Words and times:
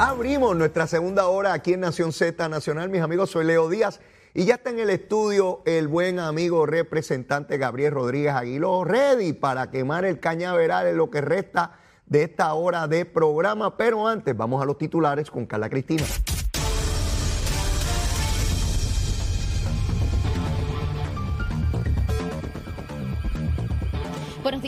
Abrimos 0.00 0.54
nuestra 0.54 0.86
segunda 0.86 1.26
hora 1.26 1.52
aquí 1.52 1.72
en 1.72 1.80
Nación 1.80 2.12
Z 2.12 2.48
Nacional. 2.48 2.88
Mis 2.88 3.00
amigos, 3.00 3.30
soy 3.30 3.44
Leo 3.44 3.68
Díaz 3.68 3.98
y 4.32 4.44
ya 4.44 4.54
está 4.54 4.70
en 4.70 4.78
el 4.78 4.90
estudio 4.90 5.60
el 5.66 5.88
buen 5.88 6.20
amigo 6.20 6.66
representante 6.66 7.58
Gabriel 7.58 7.94
Rodríguez 7.94 8.32
Aguiló, 8.32 8.84
ready 8.84 9.32
para 9.32 9.72
quemar 9.72 10.04
el 10.04 10.20
cañaveral 10.20 10.86
en 10.86 10.98
lo 10.98 11.10
que 11.10 11.20
resta 11.20 11.80
de 12.06 12.22
esta 12.22 12.54
hora 12.54 12.86
de 12.86 13.06
programa. 13.06 13.76
Pero 13.76 14.06
antes, 14.06 14.36
vamos 14.36 14.62
a 14.62 14.66
los 14.66 14.78
titulares 14.78 15.32
con 15.32 15.46
Carla 15.46 15.68
Cristina. 15.68 16.04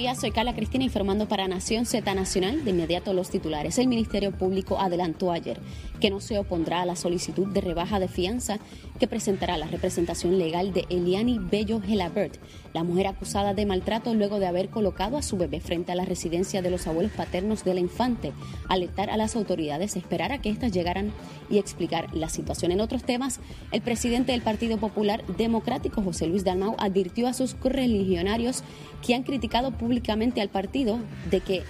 Días, 0.01 0.19
soy 0.19 0.31
Carla 0.31 0.55
Cristina 0.55 0.83
informando 0.85 1.29
para 1.29 1.47
Nación 1.47 1.85
Z 1.85 2.15
Nacional. 2.15 2.65
De 2.65 2.71
inmediato 2.71 3.13
los 3.13 3.29
titulares. 3.29 3.79
El 3.79 3.87
Ministerio 3.87 4.33
Público 4.33 4.81
adelantó 4.81 5.31
ayer 5.31 5.61
que 6.01 6.09
no 6.09 6.21
se 6.21 6.39
opondrá 6.39 6.81
a 6.81 6.87
la 6.87 6.97
solicitud 6.97 7.47
de 7.49 7.61
rebaja 7.61 8.01
de 8.01 8.09
fianza 8.09 8.59
que 8.99 9.07
presentará 9.07 9.59
la 9.59 9.67
representación 9.67 10.39
legal 10.39 10.73
de 10.73 10.87
Eliani 10.89 11.39
Bello 11.39 11.83
Gelabert, 11.83 12.39
la 12.73 12.83
mujer 12.83 13.09
acusada 13.09 13.53
de 13.53 13.67
maltrato 13.67 14.15
luego 14.15 14.39
de 14.39 14.47
haber 14.47 14.71
colocado 14.71 15.19
a 15.19 15.23
su 15.23 15.37
bebé 15.37 15.61
frente 15.61 15.93
a 15.93 15.95
la 15.95 16.07
residencia 16.07 16.63
de 16.63 16.71
los 16.71 16.87
abuelos 16.87 17.13
paternos 17.13 17.65
de 17.65 17.75
la 17.75 17.81
infante, 17.81 18.33
alertar 18.69 19.11
a 19.11 19.19
las 19.19 19.37
autoridades, 19.37 19.97
esperar 19.97 20.33
a 20.33 20.41
que 20.41 20.49
éstas 20.49 20.73
llegaran 20.73 21.13
y 21.51 21.59
explicar 21.59 22.15
la 22.15 22.31
situación. 22.31 22.73
En 22.73 22.81
otros 22.81 23.05
temas, 23.05 23.41
el 23.71 23.83
presidente 23.83 24.33
del 24.33 24.43
Partido 24.43 24.79
Popular 24.79 25.25
Democrático, 25.37 26.03
José 26.03 26.27
Luis 26.27 26.45
Dalmau, 26.45 26.77
advirtió 26.79 27.29
a 27.29 27.35
sus 27.35 27.55
correligionarios 27.55 28.63
que 29.05 29.15
han 29.15 29.23
criticado 29.25 29.73
públicamente 29.73 29.90
al 30.41 30.49
partido 30.49 30.99
de 31.31 31.41
que 31.41 31.63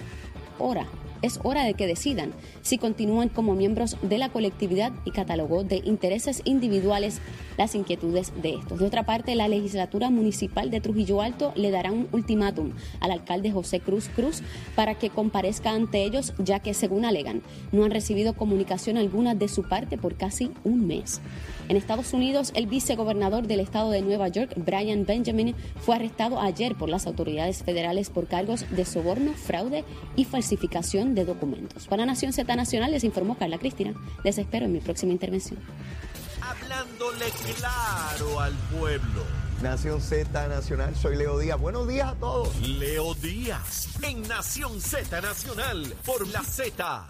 ora 0.59 0.87
es 1.21 1.39
hora 1.43 1.63
de 1.63 1.73
que 1.73 1.87
decidan 1.87 2.33
si 2.61 2.77
continúan 2.77 3.29
como 3.29 3.55
miembros 3.55 3.97
de 4.01 4.17
la 4.17 4.29
colectividad 4.29 4.91
y 5.05 5.11
catalogó 5.11 5.63
de 5.63 5.81
intereses 5.83 6.41
individuales 6.45 7.19
las 7.57 7.75
inquietudes 7.75 8.33
de 8.41 8.55
estos. 8.55 8.79
De 8.79 8.85
otra 8.85 9.05
parte, 9.05 9.35
la 9.35 9.47
legislatura 9.47 10.09
municipal 10.09 10.71
de 10.71 10.81
Trujillo 10.81 11.21
Alto 11.21 11.53
le 11.55 11.71
dará 11.71 11.91
un 11.91 12.07
ultimátum 12.11 12.71
al 12.99 13.11
alcalde 13.11 13.51
José 13.51 13.79
Cruz 13.79 14.09
Cruz 14.09 14.41
para 14.75 14.95
que 14.95 15.09
comparezca 15.09 15.71
ante 15.71 16.03
ellos, 16.03 16.33
ya 16.37 16.59
que, 16.59 16.73
según 16.73 17.05
alegan, 17.05 17.41
no 17.71 17.83
han 17.83 17.91
recibido 17.91 18.33
comunicación 18.33 18.97
alguna 18.97 19.35
de 19.35 19.47
su 19.47 19.63
parte 19.63 19.97
por 19.97 20.15
casi 20.15 20.51
un 20.63 20.87
mes. 20.87 21.21
En 21.69 21.77
Estados 21.77 22.13
Unidos, 22.13 22.51
el 22.55 22.67
vicegobernador 22.67 23.47
del 23.47 23.61
estado 23.61 23.91
de 23.91 24.01
Nueva 24.01 24.27
York, 24.27 24.53
Brian 24.57 25.05
Benjamin, 25.05 25.55
fue 25.79 25.95
arrestado 25.95 26.39
ayer 26.39 26.75
por 26.75 26.89
las 26.89 27.07
autoridades 27.07 27.63
federales 27.63 28.09
por 28.09 28.27
cargos 28.27 28.65
de 28.71 28.83
soborno, 28.83 29.33
fraude 29.33 29.85
y 30.15 30.25
falsificación 30.25 31.10
de 31.15 31.25
documentos. 31.25 31.87
Para 31.87 32.05
Nación 32.05 32.33
Z 32.33 32.55
Nacional 32.55 32.91
les 32.91 33.03
informó 33.03 33.37
Carla 33.37 33.57
Cristina. 33.57 33.93
Les 34.23 34.37
espero 34.37 34.65
en 34.65 34.73
mi 34.73 34.79
próxima 34.79 35.11
intervención. 35.11 35.59
Hablándole 36.41 37.25
claro 37.57 38.39
al 38.39 38.53
pueblo. 38.77 39.23
Nación 39.61 40.01
Z 40.01 40.47
Nacional, 40.47 40.95
soy 40.95 41.15
Leo 41.15 41.37
Díaz. 41.37 41.59
Buenos 41.59 41.87
días 41.87 42.09
a 42.09 42.15
todos. 42.15 42.59
Leo 42.67 43.13
Díaz, 43.13 43.89
en 44.01 44.27
Nación 44.27 44.81
Z 44.81 45.21
Nacional, 45.21 45.93
por 46.03 46.27
la 46.29 46.41
Z. 46.41 47.05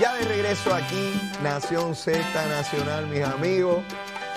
Ya 0.00 0.14
de 0.14 0.24
regreso 0.24 0.74
aquí, 0.74 1.12
Nación 1.42 1.96
Z 1.96 2.20
Nacional, 2.48 3.08
mis 3.08 3.24
amigos. 3.24 3.82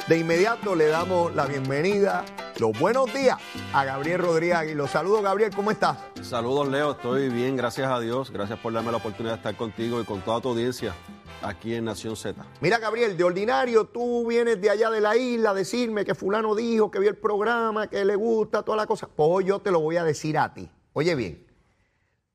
De 0.07 0.17
inmediato 0.17 0.75
le 0.75 0.87
damos 0.87 1.35
la 1.35 1.45
bienvenida, 1.45 2.23
los 2.59 2.77
buenos 2.79 3.13
días 3.13 3.37
a 3.73 3.85
Gabriel 3.85 4.19
Rodríguez 4.19 4.75
Los 4.75 4.91
Saludos, 4.91 5.21
Gabriel, 5.21 5.51
¿cómo 5.55 5.69
estás? 5.71 5.97
Saludos, 6.21 6.67
Leo. 6.67 6.91
Estoy 6.91 7.29
bien, 7.29 7.55
gracias 7.55 7.89
a 7.89 7.99
Dios. 7.99 8.31
Gracias 8.31 8.57
por 8.59 8.73
darme 8.73 8.91
la 8.91 8.97
oportunidad 8.97 9.33
de 9.33 9.37
estar 9.37 9.55
contigo 9.55 10.01
y 10.01 10.05
con 10.05 10.21
toda 10.21 10.41
tu 10.41 10.49
audiencia 10.49 10.93
aquí 11.41 11.75
en 11.75 11.85
Nación 11.85 12.15
Z. 12.15 12.43
Mira, 12.61 12.79
Gabriel, 12.79 13.15
de 13.15 13.23
ordinario 13.23 13.85
tú 13.85 14.25
vienes 14.27 14.59
de 14.59 14.69
allá 14.71 14.89
de 14.89 15.01
la 15.01 15.15
isla 15.15 15.51
a 15.51 15.53
decirme 15.53 16.03
que 16.03 16.15
fulano 16.15 16.55
dijo 16.55 16.89
que 16.89 16.99
vio 16.99 17.09
el 17.09 17.17
programa, 17.17 17.87
que 17.87 18.03
le 18.03 18.15
gusta, 18.15 18.63
toda 18.63 18.77
la 18.77 18.87
cosa. 18.87 19.07
Pues 19.07 19.29
hoy 19.31 19.45
yo 19.45 19.59
te 19.59 19.69
lo 19.71 19.79
voy 19.79 19.97
a 19.97 20.03
decir 20.03 20.37
a 20.37 20.53
ti. 20.53 20.69
Oye 20.93 21.13
bien, 21.15 21.45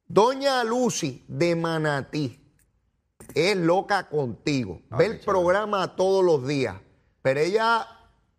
Doña 0.06 0.62
Lucy 0.62 1.24
de 1.26 1.56
Manatí 1.56 2.38
es 3.34 3.56
loca 3.56 4.08
contigo. 4.08 4.82
Ay, 4.90 4.98
Ve 4.98 5.04
el 5.06 5.10
chévere. 5.12 5.26
programa 5.26 5.96
todos 5.96 6.24
los 6.24 6.46
días. 6.46 6.76
Pero 7.22 7.40
ella 7.40 7.86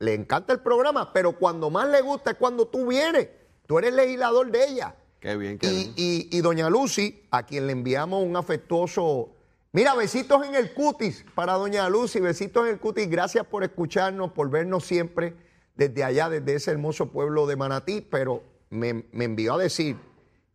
le 0.03 0.13
encanta 0.13 0.53
el 0.53 0.59
programa, 0.59 1.13
pero 1.13 1.33
cuando 1.33 1.69
más 1.69 1.87
le 1.89 2.01
gusta 2.01 2.31
es 2.31 2.37
cuando 2.37 2.67
tú 2.67 2.87
vienes. 2.87 3.29
Tú 3.65 3.79
eres 3.79 3.93
legislador 3.93 4.51
de 4.51 4.67
ella. 4.67 4.95
Qué 5.19 5.37
bien, 5.37 5.57
qué 5.57 5.67
Y, 5.67 5.71
bien. 5.75 5.93
y- 5.95 6.37
y 6.37 6.41
doña 6.41 6.69
Lucy, 6.69 7.23
a 7.31 7.43
quien 7.45 7.65
le 7.67 7.71
enviamos 7.73 8.21
un 8.23 8.35
afectuoso. 8.35 9.29
Mira, 9.71 9.95
besitos 9.95 10.45
en 10.45 10.55
el 10.55 10.73
cutis 10.73 11.25
para 11.33 11.53
doña 11.53 11.87
Lucy, 11.89 12.19
besitos 12.19 12.65
en 12.67 12.73
el 12.73 12.79
cutis. 12.79 13.09
Gracias 13.09 13.45
por 13.45 13.63
escucharnos, 13.63 14.33
por 14.33 14.49
vernos 14.49 14.83
siempre 14.85 15.35
desde 15.75 16.03
allá, 16.03 16.29
desde 16.29 16.55
ese 16.55 16.71
hermoso 16.71 17.07
pueblo 17.09 17.47
de 17.47 17.55
Manatí. 17.55 18.01
Pero 18.01 18.43
me, 18.69 19.05
me 19.13 19.23
envió 19.25 19.53
a 19.53 19.57
decir 19.57 19.95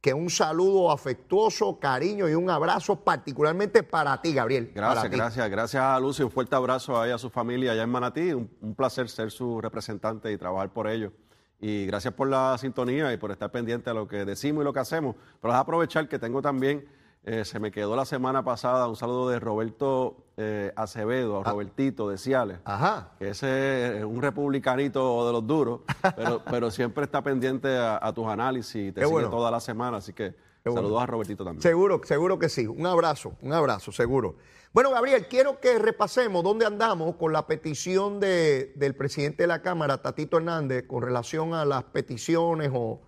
que 0.00 0.14
un 0.14 0.31
saludo 0.31 0.91
afectuoso, 0.91 1.78
cariño 1.81 2.28
y 2.28 2.34
un 2.34 2.50
abrazo 2.50 2.97
particularmente 2.97 3.82
para 3.82 4.20
ti, 4.20 4.32
Gabriel. 4.32 4.70
Gracias, 4.75 5.10
gracias. 5.10 5.50
Gracias 5.50 5.82
a 5.82 5.98
Lucy. 5.98 6.22
Un 6.22 6.31
fuerte 6.31 6.54
abrazo 6.54 7.00
a 7.00 7.06
ella, 7.06 7.16
a 7.16 7.19
su 7.19 7.31
familia 7.31 7.72
allá 7.72 7.82
en 7.82 7.91
Manatí. 7.91 8.32
Un, 8.32 8.50
un 8.60 8.75
placer 8.75 9.08
ser 9.08 9.31
su 9.31 9.60
representante 9.60 10.31
y 10.31 10.38
trabajar 10.38 10.72
por 10.72 10.88
ellos. 10.88 11.12
Y 11.60 11.87
gracias 11.87 12.14
por 12.14 12.28
la 12.28 12.56
sintonía 12.58 13.12
y 13.12 13.16
por 13.16 13.32
estar 13.32 13.50
pendiente 13.50 13.91
a 13.91 13.94
lo 13.94 14.06
que 14.06 14.25
decimos 14.25 14.62
y 14.62 14.64
lo 14.64 14.72
que 14.72 14.81
hacemos. 14.81 15.16
Pero 15.41 15.53
es 15.53 15.58
aprovechar 15.58 16.08
que 16.08 16.20
tengo 16.20 16.41
también, 16.41 16.88
eh, 17.25 17.44
se 17.44 17.58
me 17.58 17.72
quedó 17.72 17.97
la 17.97 18.04
semana 18.04 18.44
pasada 18.44 18.87
un 18.87 18.94
saludo 18.94 19.28
de 19.28 19.41
Roberto 19.41 20.27
eh, 20.41 20.72
Acevedo, 20.76 21.41
a 21.41 21.50
Robertito 21.50 22.09
de 22.09 22.16
Ciales. 22.16 22.59
Ajá. 22.65 23.10
que 23.19 23.31
ese 23.31 23.99
es 23.99 24.04
un 24.04 24.22
republicanito 24.22 25.26
de 25.26 25.32
los 25.32 25.47
duros, 25.47 25.81
pero, 26.16 26.43
pero 26.50 26.71
siempre 26.71 27.04
está 27.04 27.22
pendiente 27.22 27.76
a, 27.76 27.99
a 28.00 28.12
tus 28.15 28.26
análisis 28.28 28.76
y 28.76 28.93
te 28.93 29.00
Qué 29.00 29.06
sigue 29.06 29.12
bueno. 29.12 29.31
toda 29.31 29.50
la 29.50 29.59
semana, 29.60 29.97
así 29.99 30.12
que 30.12 30.34
Qué 30.62 30.71
bueno. 30.71 30.82
saludos 30.82 31.03
a 31.03 31.06
Robertito 31.06 31.44
también. 31.44 31.62
Seguro, 31.62 32.00
seguro 32.04 32.38
que 32.38 32.49
sí. 32.49 32.66
Un 32.66 32.87
abrazo, 32.87 33.32
un 33.43 33.53
abrazo, 33.53 33.91
seguro. 33.93 34.37
Bueno, 34.72 34.91
Gabriel, 34.91 35.26
quiero 35.28 35.60
que 35.60 35.78
repasemos 35.78 36.44
dónde 36.44 36.66
andamos 36.66 37.16
con 37.16 37.32
la 37.32 37.47
petición 37.47 38.20
de- 38.20 38.72
del 38.76 38.94
presidente 38.94 39.43
de 39.44 39.47
la 39.47 39.62
Cámara, 39.62 40.03
Tatito 40.03 40.37
Hernández, 40.37 40.84
con 40.87 41.03
relación 41.03 41.55
a 41.55 41.65
las 41.65 41.84
peticiones 41.84 42.70
o, 42.75 43.00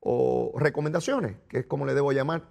o 0.00 0.52
recomendaciones, 0.56 1.36
que 1.48 1.58
es 1.58 1.66
como 1.66 1.84
le 1.84 1.94
debo 1.94 2.12
llamar, 2.12 2.44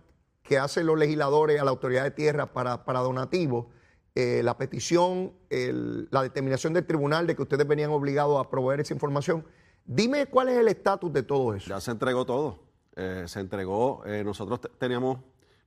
que 0.44 0.58
hacen 0.60 0.86
los 0.86 0.98
legisladores 1.00 1.60
a 1.62 1.64
la 1.64 1.72
autoridad 1.72 2.04
de 2.04 2.12
tierra 2.12 2.48
para, 2.54 2.84
para 2.86 3.00
donativos. 3.00 3.68
Eh, 4.16 4.42
la 4.44 4.58
petición, 4.58 5.32
el- 5.50 6.08
la 6.12 6.24
determinación 6.24 6.74
del 6.74 6.86
tribunal 6.86 7.28
de 7.28 7.36
que 7.36 7.42
ustedes 7.44 7.68
venían 7.68 7.92
obligados 7.92 8.44
a 8.44 8.50
proveer 8.50 8.82
esa 8.82 8.94
información. 8.94 9.46
Dime 9.86 10.26
cuál 10.26 10.50
es 10.50 10.58
el 10.58 10.68
estatus 10.68 11.12
de 11.14 11.24
todo 11.24 11.54
eso. 11.54 11.70
Ya 11.70 11.80
se 11.80 11.92
entregó 11.92 12.26
todo, 12.26 12.60
eh, 12.96 13.24
se 13.28 13.40
entregó, 13.40 14.04
eh, 14.06 14.24
nosotros 14.24 14.62
te- 14.62 14.70
teníamos, 14.78 15.20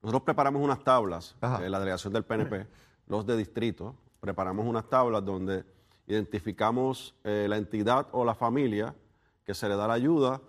nosotros 0.03 0.23
preparamos 0.25 0.63
unas 0.63 0.83
tablas, 0.85 1.37
eh, 1.63 1.69
la 1.71 1.79
delegación 1.79 2.13
del 2.13 2.25
PNP, 2.25 2.67
los 3.07 3.25
de 3.27 3.37
distrito, 3.37 3.95
preparamos 4.21 4.67
unas 4.67 4.89
tablas 4.89 5.25
donde 5.25 5.65
identificamos 6.07 7.15
la 7.25 7.57
entidad 7.57 8.07
o 8.13 8.25
la 8.25 8.35
familia 8.35 8.95
que 9.45 9.55
se 9.55 9.69
le 9.69 9.77
da 9.77 9.87
la 9.89 9.95
ayuda, 9.95 10.41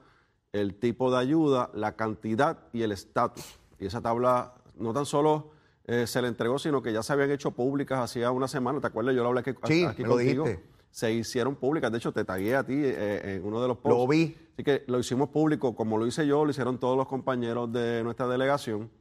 el 0.52 0.76
tipo 0.76 1.10
de 1.12 1.18
ayuda, 1.18 1.70
la 1.74 1.96
cantidad 1.96 2.60
y 2.74 2.82
el 2.84 2.92
estatus. 2.92 3.60
Y 3.80 3.86
esa 3.86 4.02
tabla 4.02 4.54
no 4.76 4.94
tan 4.94 5.06
solo 5.06 5.52
eh, 5.86 6.08
se 6.08 6.22
le 6.22 6.28
entregó, 6.28 6.60
sino 6.60 6.82
que 6.82 6.94
ya 6.94 7.04
se 7.04 7.14
habían 7.14 7.32
hecho 7.32 7.52
públicas 7.52 8.00
hacía 8.00 8.32
una 8.32 8.48
semana. 8.48 8.80
¿Te 8.80 8.88
acuerdas? 8.88 9.16
Yo 9.16 9.24
lo 9.24 9.30
hablé 9.30 9.42
aquí, 9.42 9.52
Sí, 9.66 9.84
aquí 9.86 10.02
me 10.04 10.08
lo 10.10 10.16
contigo. 10.16 10.44
dijiste. 10.46 10.74
Se 10.90 11.12
hicieron 11.12 11.56
públicas. 11.56 11.92
De 11.92 11.98
hecho, 11.98 12.12
te 12.12 12.24
tagué 12.24 12.56
a 12.56 12.64
ti 12.64 12.76
eh, 12.78 13.36
en 13.38 13.46
uno 13.46 13.62
de 13.62 13.68
los 13.68 13.78
posts. 13.78 13.98
Lo 13.98 14.08
vi. 14.08 14.38
Así 14.54 14.64
que 14.64 14.84
lo 14.88 15.00
hicimos 15.00 15.30
público, 15.30 15.76
como 15.76 15.98
lo 15.98 16.06
hice 16.06 16.28
yo, 16.28 16.46
lo 16.46 16.52
hicieron 16.52 16.80
todos 16.80 16.96
los 16.96 17.08
compañeros 17.08 17.72
de 17.74 18.04
nuestra 18.04 18.28
delegación. 18.28 18.92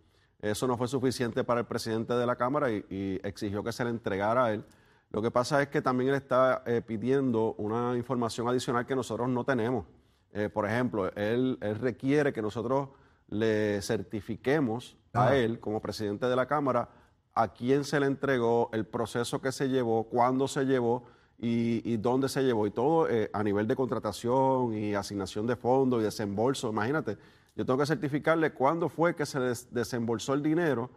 Eso 0.41 0.67
no 0.67 0.77
fue 0.79 0.89
suficiente 0.89 1.45
para 1.45 1.61
el 1.61 1.67
presidente 1.67 2.15
de 2.15 2.27
la 2.27 2.37
Cámara 2.37 2.73
y, 2.73 2.85
y 2.91 3.21
exigió 3.23 3.63
que 3.63 3.73
se 3.73 3.85
le 3.85 3.91
entregara 3.91 4.47
a 4.47 4.53
él. 4.55 4.65
Lo 5.11 5.21
que 5.21 5.31
pasa 5.31 5.61
es 5.61 5.69
que 5.69 5.83
también 5.83 6.09
él 6.09 6.17
está 6.17 6.63
eh, 6.65 6.81
pidiendo 6.85 7.55
una 7.59 7.95
información 7.97 8.49
adicional 8.49 8.87
que 8.87 8.97
nosotros 8.97 9.29
no 9.29 9.45
tenemos. 9.45 9.85
Eh, 10.33 10.49
por 10.49 10.67
ejemplo, 10.67 11.13
él, 11.15 11.59
él 11.61 11.79
requiere 11.79 12.33
que 12.33 12.41
nosotros 12.41 12.89
le 13.33 13.81
certifiquemos 13.83 14.97
a 15.15 15.35
él, 15.37 15.59
como 15.59 15.81
presidente 15.81 16.27
de 16.27 16.37
la 16.37 16.47
Cámara, 16.47 16.89
a 17.35 17.49
quién 17.53 17.85
se 17.85 17.99
le 17.99 18.07
entregó, 18.07 18.69
el 18.73 18.85
proceso 18.87 19.41
que 19.41 19.53
se 19.53 19.69
llevó, 19.69 20.05
cuándo 20.05 20.47
se 20.49 20.65
llevó 20.65 21.05
y, 21.39 21.83
y 21.91 21.97
dónde 21.97 22.29
se 22.29 22.43
llevó. 22.43 22.67
Y 22.67 22.71
todo 22.71 23.09
eh, 23.09 23.31
a 23.33 23.43
nivel 23.43 23.67
de 23.67 23.75
contratación 23.75 24.75
y 24.75 24.95
asignación 24.95 25.47
de 25.47 25.57
fondos 25.57 26.01
y 26.01 26.05
desembolso. 26.05 26.71
Imagínate, 26.71 27.17
yo 27.57 27.65
tengo 27.67 27.79
que 27.79 27.87
certificarle 27.87 28.53
cuándo 28.53 28.89
fue 28.89 29.15
que 29.17 29.27
se 29.27 29.41
des- 29.41 29.73
desembolsó 29.73 30.35
el 30.35 30.43
dinero 30.43 30.91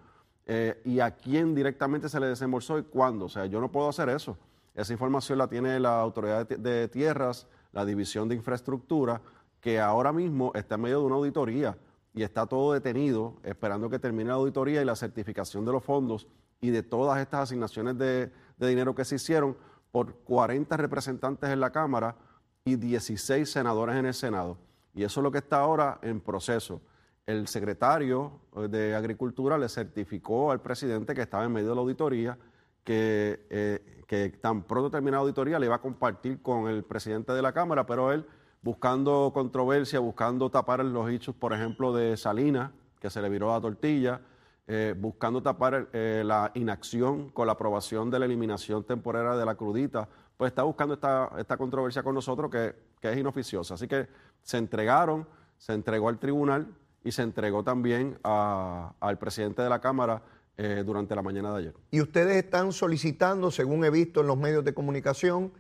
eh, 0.46 0.82
y 0.86 1.00
a 1.00 1.12
quién 1.12 1.56
directamente 1.56 2.10
se 2.10 2.20
le 2.20 2.28
desembolsó 2.28 2.78
y 2.80 2.84
cuándo. 2.84 3.26
O 3.26 3.30
sea, 3.30 3.46
yo 3.46 3.60
no 3.62 3.72
puedo 3.72 3.90
hacer 3.90 4.10
eso. 4.10 4.38
Esa 4.76 4.92
información 4.94 5.38
la 5.38 5.48
tiene 5.48 5.80
la 5.80 6.02
Autoridad 6.02 6.48
de, 6.48 6.58
de 6.58 6.88
Tierras, 6.90 7.48
la 7.72 7.86
División 7.86 8.28
de 8.28 8.36
Infraestructura, 8.36 9.22
que 9.62 9.80
ahora 9.80 10.12
mismo 10.12 10.52
está 10.54 10.76
en 10.76 10.82
medio 10.82 11.00
de 11.00 11.06
una 11.06 11.16
auditoría 11.16 11.78
y 12.16 12.24
está 12.24 12.48
todo 12.48 12.72
detenido 12.72 13.36
esperando 13.44 13.90
que 13.90 14.00
termine 14.00 14.30
la 14.30 14.36
auditoría 14.36 14.82
y 14.82 14.86
la 14.86 14.96
certificación 14.96 15.66
de 15.66 15.74
los 15.74 15.84
fondos 15.84 16.28
y 16.62 16.70
de 16.70 16.82
todas 16.82 17.20
estas 17.20 17.42
asignaciones 17.42 17.98
de, 17.98 18.32
dinero 18.58 18.96
que 18.96 19.04
se 19.04 19.16
hicieron 19.16 19.58
por 19.92 20.16
40 20.20 20.78
representantes 20.78 21.50
en 21.50 21.60
la 21.60 21.72
Cámara 21.72 22.16
y 22.64 22.78
16 22.78 23.52
senadores 23.52 23.98
en 23.98 24.06
el 24.06 24.14
Senado. 24.14 24.58
Y 24.94 25.04
eso 25.04 25.20
es 25.20 25.24
lo 25.24 25.32
que 25.32 25.40
está 25.40 25.60
ahora 25.60 26.00
en 26.02 26.22
proceso. 26.22 26.82
El 27.26 27.50
secretario 27.50 28.40
eh, 28.56 28.70
de 28.70 28.96
Agricultura 28.96 29.58
le 29.58 29.68
certificó 29.68 30.52
al 30.52 30.62
presidente 30.62 31.14
que 31.14 31.22
estaba 31.22 31.44
en 31.44 31.52
medio 31.52 31.70
de 31.70 31.76
la 31.76 31.82
auditoría 31.82 32.38
que, 32.86 33.46
eh, 33.50 34.04
que 34.08 34.30
tan 34.30 34.64
pronto 34.64 34.90
termine 34.90 35.12
la 35.12 35.18
auditoría 35.18 35.60
le 35.60 35.66
iba 35.66 35.76
a 35.76 35.82
compartir 35.82 36.42
con 36.42 36.70
el 36.70 36.84
presidente 36.84 37.34
de 37.34 37.42
la 37.42 37.52
Cámara, 37.52 37.86
pero 37.86 38.14
él 38.14 38.26
buscando 38.66 39.32
controversia, 39.34 40.00
buscando 40.00 40.50
tapar 40.50 40.84
los 40.84 41.10
hechos, 41.10 41.34
por 41.34 41.54
ejemplo, 41.54 41.94
de 41.94 42.18
Salinas, 42.18 42.72
que 43.00 43.10
se 43.10 43.22
le 43.22 43.30
viró 43.30 43.54
la 43.54 43.62
tortilla, 43.62 44.20
eh, 44.68 44.94
buscando 44.98 45.42
tapar 45.42 45.88
la 45.94 46.52
inacción 46.56 47.30
con 47.30 47.46
la 47.46 47.54
aprobación 47.54 48.10
de 48.10 48.20
la 48.20 48.26
eliminación 48.26 48.84
temporaria 48.84 49.38
de 49.38 49.46
la 49.46 49.56
crudita, 49.56 50.10
pues 50.36 50.50
está 50.50 50.64
buscando 50.64 50.96
esta, 50.96 51.32
esta 51.38 51.56
controversia 51.56 52.04
con 52.04 52.16
nosotros 52.16 52.52
que, 52.52 52.76
que 53.00 53.12
es 53.12 53.18
inoficiosa. 53.18 53.76
Así 53.76 53.88
que 53.88 54.08
se 54.42 54.58
entregaron, 54.58 55.28
se 55.58 55.74
entregó 55.74 56.10
al 56.10 56.20
tribunal 56.20 56.68
y 57.04 57.12
se 57.12 57.22
entregó 57.22 57.64
también 57.64 58.18
al 58.24 59.18
presidente 59.20 59.62
de 59.62 59.70
la 59.70 59.80
Cámara 59.80 60.24
eh, 60.58 60.84
durante 60.86 61.14
la 61.16 61.22
mañana 61.22 61.52
de 61.52 61.60
ayer. 61.60 61.74
Y 61.92 62.02
ustedes 62.02 62.38
están 62.38 62.72
solicitando, 62.72 63.52
según 63.52 63.86
he 63.86 63.90
visto 63.90 64.22
en 64.22 64.28
los 64.28 64.38
medios 64.38 64.64
de 64.64 64.74
comunicación, 64.74 65.52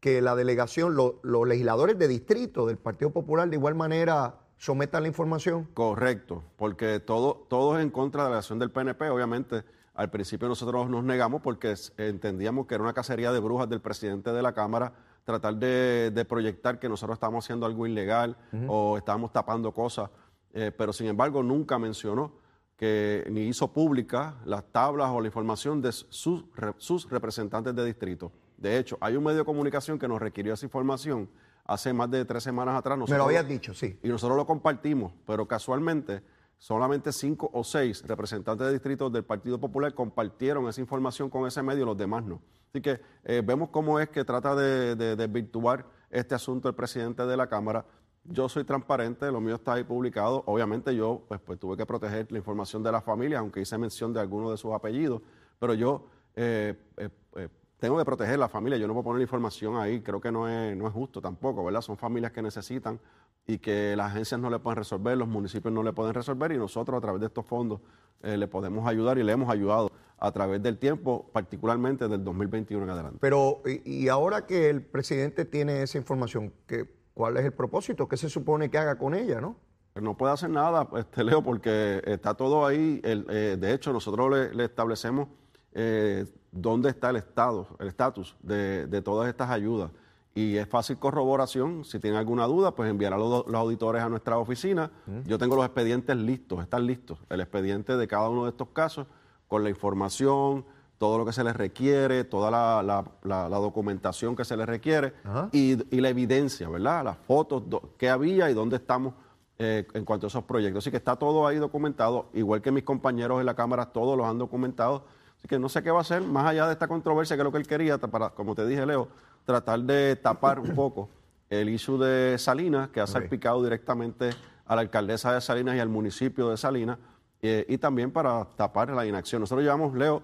que 0.00 0.20
la 0.20 0.34
delegación, 0.34 0.94
los 0.94 1.48
legisladores 1.48 1.98
de 1.98 2.08
distrito 2.08 2.66
del 2.66 2.76
Partido 2.76 3.10
Popular 3.10 3.48
de 3.48 3.56
igual 3.56 3.74
manera 3.74 4.40
sometan 4.56 5.02
la 5.02 5.08
información. 5.08 5.68
Correcto, 5.74 6.44
porque 6.56 7.00
todo, 7.00 7.46
todo 7.48 7.78
es 7.78 7.82
en 7.82 7.90
contra 7.90 8.24
de 8.24 8.30
la 8.30 8.38
acción 8.38 8.58
del 8.58 8.70
PNP, 8.70 9.08
obviamente. 9.10 9.64
Al 9.94 10.10
principio 10.10 10.48
nosotros 10.48 10.90
nos 10.90 11.04
negamos 11.04 11.40
porque 11.40 11.74
entendíamos 11.96 12.66
que 12.66 12.74
era 12.74 12.84
una 12.84 12.92
cacería 12.92 13.32
de 13.32 13.40
brujas 13.40 13.68
del 13.68 13.80
presidente 13.80 14.30
de 14.32 14.42
la 14.42 14.52
Cámara 14.52 14.92
tratar 15.26 15.56
de, 15.56 16.24
proyectar 16.28 16.78
que 16.78 16.88
nosotros 16.88 17.16
estamos 17.16 17.44
haciendo 17.44 17.66
algo 17.66 17.86
ilegal 17.86 18.36
o 18.68 18.96
estamos 18.96 19.32
tapando 19.32 19.72
cosas, 19.72 20.08
eh, 20.54 20.70
pero 20.76 20.92
sin 20.92 21.08
embargo 21.08 21.42
nunca 21.42 21.78
mencionó 21.78 22.32
que 22.76 23.26
ni 23.30 23.40
hizo 23.48 23.72
pública 23.72 24.36
las 24.44 24.64
tablas 24.70 25.10
o 25.10 25.20
la 25.20 25.26
información 25.26 25.82
de 25.82 25.90
sus, 25.90 26.44
sus 26.76 27.10
representantes 27.10 27.74
de 27.74 27.84
distrito. 27.84 28.30
De 28.56 28.78
hecho, 28.78 28.96
hay 29.00 29.16
un 29.16 29.24
medio 29.24 29.38
de 29.38 29.44
comunicación 29.44 29.98
que 29.98 30.08
nos 30.08 30.20
requirió 30.20 30.54
esa 30.54 30.64
información 30.64 31.28
hace 31.64 31.92
más 31.92 32.10
de 32.10 32.24
tres 32.24 32.42
semanas 32.42 32.76
atrás. 32.76 32.98
Me 32.98 33.16
lo 33.16 33.24
habías 33.24 33.46
dicho, 33.46 33.74
sí. 33.74 33.98
Y 34.02 34.08
nosotros 34.08 34.36
lo 34.36 34.46
compartimos, 34.46 35.12
pero 35.26 35.46
casualmente 35.46 36.22
solamente 36.58 37.12
cinco 37.12 37.50
o 37.52 37.62
seis 37.64 38.02
representantes 38.06 38.66
de 38.66 38.72
distritos 38.72 39.12
del 39.12 39.24
Partido 39.24 39.58
Popular 39.60 39.92
compartieron 39.94 40.68
esa 40.68 40.80
información 40.80 41.28
con 41.28 41.46
ese 41.46 41.62
medio, 41.62 41.84
los 41.84 41.96
demás 41.96 42.24
no. 42.24 42.40
Así 42.70 42.80
que 42.80 43.00
eh, 43.24 43.42
vemos 43.44 43.70
cómo 43.70 44.00
es 44.00 44.08
que 44.08 44.24
trata 44.24 44.54
de, 44.54 44.96
desvirtuar 45.16 45.86
este 46.10 46.34
asunto 46.34 46.68
el 46.68 46.74
presidente 46.74 47.24
de 47.26 47.36
la 47.36 47.46
Cámara. 47.48 47.84
Yo 48.24 48.48
soy 48.48 48.64
transparente, 48.64 49.30
lo 49.30 49.40
mío 49.40 49.54
está 49.54 49.74
ahí 49.74 49.84
publicado. 49.84 50.42
Obviamente 50.46 50.94
yo 50.94 51.24
pues, 51.28 51.40
pues 51.40 51.58
tuve 51.58 51.76
que 51.76 51.86
proteger 51.86 52.30
la 52.32 52.38
información 52.38 52.82
de 52.82 52.90
la 52.90 53.00
familia, 53.00 53.38
aunque 53.38 53.60
hice 53.60 53.78
mención 53.78 54.12
de 54.12 54.20
algunos 54.20 54.50
de 54.50 54.56
sus 54.56 54.72
apellidos, 54.72 55.22
pero 55.58 55.74
yo 55.74 56.06
eh, 56.34 56.74
eh, 56.96 57.48
tengo 57.78 57.98
que 57.98 58.04
proteger 58.04 58.38
la 58.38 58.48
familia, 58.48 58.78
yo 58.78 58.86
no 58.86 58.94
puedo 58.94 59.04
poner 59.04 59.22
información 59.22 59.76
ahí, 59.76 60.00
creo 60.00 60.20
que 60.20 60.32
no 60.32 60.48
es, 60.48 60.76
no 60.76 60.86
es 60.86 60.92
justo 60.92 61.20
tampoco, 61.20 61.64
¿verdad? 61.64 61.82
Son 61.82 61.96
familias 61.96 62.32
que 62.32 62.42
necesitan 62.42 62.98
y 63.46 63.58
que 63.58 63.94
las 63.96 64.12
agencias 64.12 64.40
no 64.40 64.50
le 64.50 64.58
pueden 64.58 64.78
resolver, 64.78 65.16
los 65.16 65.28
municipios 65.28 65.72
no 65.72 65.82
le 65.82 65.92
pueden 65.92 66.14
resolver 66.14 66.52
y 66.52 66.58
nosotros 66.58 66.96
a 66.98 67.00
través 67.00 67.20
de 67.20 67.26
estos 67.26 67.44
fondos 67.44 67.80
eh, 68.22 68.36
le 68.36 68.48
podemos 68.48 68.86
ayudar 68.86 69.18
y 69.18 69.22
le 69.22 69.32
hemos 69.32 69.50
ayudado 69.50 69.90
a 70.18 70.32
través 70.32 70.62
del 70.62 70.78
tiempo, 70.78 71.28
particularmente 71.32 72.08
del 72.08 72.24
2021 72.24 72.84
en 72.84 72.90
adelante. 72.90 73.18
Pero, 73.20 73.62
y, 73.84 74.08
ahora 74.08 74.46
que 74.46 74.70
el 74.70 74.82
presidente 74.82 75.44
tiene 75.44 75.82
esa 75.82 75.98
información, 75.98 76.52
¿qué, 76.66 76.88
¿cuál 77.12 77.36
es 77.36 77.44
el 77.44 77.52
propósito? 77.52 78.08
¿Qué 78.08 78.16
se 78.16 78.30
supone 78.30 78.70
que 78.70 78.78
haga 78.78 78.96
con 78.96 79.14
ella, 79.14 79.40
no? 79.40 79.56
No 79.94 80.16
puede 80.16 80.32
hacer 80.32 80.50
nada, 80.50 80.88
este, 80.96 81.24
Leo, 81.24 81.42
porque 81.42 82.02
está 82.04 82.34
todo 82.34 82.66
ahí. 82.66 83.00
Eh, 83.02 83.56
de 83.58 83.72
hecho, 83.72 83.92
nosotros 83.92 84.54
le, 84.54 84.64
establecemos 84.64 85.28
eh, 85.76 86.26
dónde 86.50 86.88
está 86.88 87.10
el 87.10 87.16
estado, 87.16 87.68
el 87.78 87.86
estatus 87.86 88.34
de, 88.42 88.88
de 88.88 89.02
todas 89.02 89.28
estas 89.28 89.50
ayudas 89.50 89.92
y 90.36 90.58
es 90.58 90.68
fácil 90.68 90.98
corroboración. 90.98 91.82
Si 91.84 91.98
tienen 91.98 92.18
alguna 92.18 92.44
duda, 92.44 92.74
pues 92.74 92.90
enviar 92.90 93.14
a 93.14 93.16
los, 93.16 93.46
auditores 93.54 94.02
a 94.02 94.08
nuestra 94.10 94.36
oficina. 94.36 94.90
Yo 95.24 95.38
tengo 95.38 95.56
los 95.56 95.64
expedientes 95.64 96.14
listos, 96.14 96.60
están 96.62 96.86
listos. 96.86 97.18
El 97.30 97.40
expediente 97.40 97.96
de 97.96 98.06
cada 98.06 98.28
uno 98.28 98.44
de 98.44 98.50
estos 98.50 98.68
casos 98.68 99.06
con 99.48 99.64
la 99.64 99.70
información, 99.70 100.66
todo 100.98 101.16
lo 101.16 101.24
que 101.24 101.32
se 101.32 101.42
les 101.42 101.56
requiere, 101.56 102.24
toda 102.24 102.50
la, 102.50 103.48
documentación 103.48 104.36
que 104.36 104.44
se 104.44 104.58
les 104.58 104.66
requiere 104.66 105.14
y, 105.52 105.76
la 105.98 106.10
evidencia, 106.10 106.68
¿verdad? 106.68 107.02
Las 107.02 107.16
fotos 107.16 107.62
que 107.96 108.10
había 108.10 108.50
y 108.50 108.54
dónde 108.54 108.76
estamos 108.76 109.14
eh, 109.58 109.86
en 109.94 110.04
cuanto 110.04 110.26
a 110.26 110.28
esos 110.28 110.44
proyectos. 110.44 110.84
Así 110.84 110.90
que 110.90 110.98
está 110.98 111.16
todo 111.16 111.46
ahí 111.46 111.56
documentado, 111.56 112.26
igual 112.34 112.60
que 112.60 112.70
mis 112.70 112.84
compañeros 112.84 113.40
en 113.40 113.46
la 113.46 113.54
Cámara, 113.54 113.86
todos 113.86 114.18
los 114.18 114.26
han 114.26 114.36
documentado. 114.36 115.04
Así 115.38 115.48
que 115.48 115.58
no 115.58 115.68
sé 115.68 115.82
qué 115.82 115.90
va 115.90 115.98
a 115.98 116.00
hacer, 116.02 116.22
más 116.22 116.46
allá 116.46 116.66
de 116.66 116.72
esta 116.72 116.88
controversia, 116.88 117.36
que 117.36 117.42
es 117.42 117.44
lo 117.44 117.52
que 117.52 117.58
él 117.58 117.66
quería, 117.66 117.98
para, 117.98 118.30
como 118.30 118.54
te 118.54 118.66
dije, 118.66 118.84
Leo, 118.86 119.08
tratar 119.44 119.80
de 119.80 120.16
tapar 120.16 120.58
un 120.58 120.74
poco 120.74 121.08
el 121.48 121.68
issue 121.68 121.98
de 121.98 122.38
Salinas, 122.38 122.88
que 122.88 123.00
ha 123.00 123.06
salpicado 123.06 123.62
directamente 123.62 124.30
a 124.64 124.74
la 124.74 124.80
alcaldesa 124.80 125.32
de 125.32 125.40
Salinas 125.40 125.76
y 125.76 125.78
al 125.78 125.88
municipio 125.88 126.50
de 126.50 126.56
Salinas, 126.56 126.98
eh, 127.42 127.64
y 127.68 127.78
también 127.78 128.10
para 128.10 128.44
tapar 128.56 128.90
la 128.90 129.06
inacción. 129.06 129.40
Nosotros 129.40 129.62
llevamos, 129.62 129.94
Leo, 129.94 130.22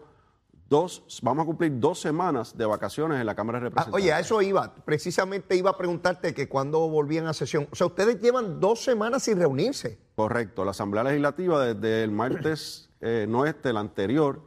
dos, 0.69 1.21
vamos 1.23 1.43
a 1.43 1.47
cumplir 1.47 1.79
dos 1.79 2.01
semanas 2.01 2.57
de 2.57 2.65
vacaciones 2.65 3.21
en 3.21 3.27
la 3.27 3.35
Cámara 3.35 3.61
de 3.61 3.67
ah, 3.67 3.69
Representantes. 3.69 4.03
oye, 4.03 4.13
a 4.13 4.19
eso 4.19 4.41
iba. 4.43 4.75
Precisamente 4.75 5.55
iba 5.55 5.71
a 5.71 5.77
preguntarte 5.77 6.35
que 6.35 6.49
cuando 6.49 6.89
volvían 6.89 7.27
a 7.27 7.35
sesión. 7.35 7.69
O 7.71 7.77
sea, 7.77 7.87
ustedes 7.87 8.21
llevan 8.21 8.59
dos 8.59 8.83
semanas 8.83 9.23
sin 9.23 9.39
reunirse. 9.39 9.99
Correcto. 10.17 10.65
La 10.65 10.73
Asamblea 10.73 11.05
Legislativa 11.05 11.65
desde 11.65 12.03
el 12.03 12.11
martes, 12.11 12.89
eh, 13.01 13.27
no 13.29 13.45
este, 13.45 13.71
el 13.71 13.77
anterior, 13.77 14.41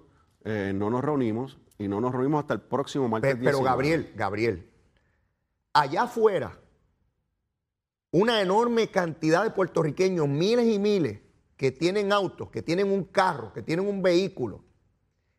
eh, 0.45 0.71
no 0.73 0.91
nos 0.91 1.03
reunimos 1.03 1.57
y 1.79 1.87
no 1.87 1.99
nos 1.99 2.11
reunimos 2.11 2.41
hasta 2.41 2.53
el 2.53 2.61
próximo 2.61 3.09
martes. 3.09 3.33
Pero, 3.33 3.43
pero 3.43 3.63
Gabriel, 3.63 4.13
Gabriel, 4.15 4.69
allá 5.73 6.03
afuera, 6.03 6.59
una 8.11 8.41
enorme 8.41 8.89
cantidad 8.89 9.43
de 9.43 9.49
puertorriqueños, 9.49 10.27
miles 10.27 10.67
y 10.67 10.79
miles, 10.79 11.19
que 11.57 11.71
tienen 11.71 12.13
autos, 12.13 12.49
que 12.49 12.61
tienen 12.61 12.91
un 12.91 13.05
carro, 13.05 13.51
que 13.53 13.63
tienen 13.63 13.87
un 13.87 14.01
vehículo, 14.01 14.63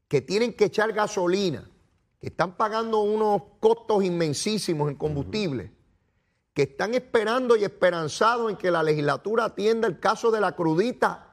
que 0.09 0.21
tienen 0.21 0.53
que 0.55 0.67
echar 0.67 0.93
gasolina, 0.93 1.71
que 2.21 2.27
están 2.27 2.57
pagando 2.57 3.01
unos 3.01 3.43
costos 3.61 4.03
inmensísimos 4.03 4.91
en 4.91 4.97
combustible, 4.97 5.73
que 6.53 6.63
están 6.63 6.95
esperando 6.95 7.55
y 7.57 7.65
esperanzados 7.65 8.51
en 8.51 8.57
que 8.57 8.71
la 8.71 8.83
legislatura 8.83 9.45
atienda 9.45 9.87
el 9.87 10.01
caso 10.01 10.31
de 10.31 10.41
la 10.41 10.57
crudita 10.57 11.26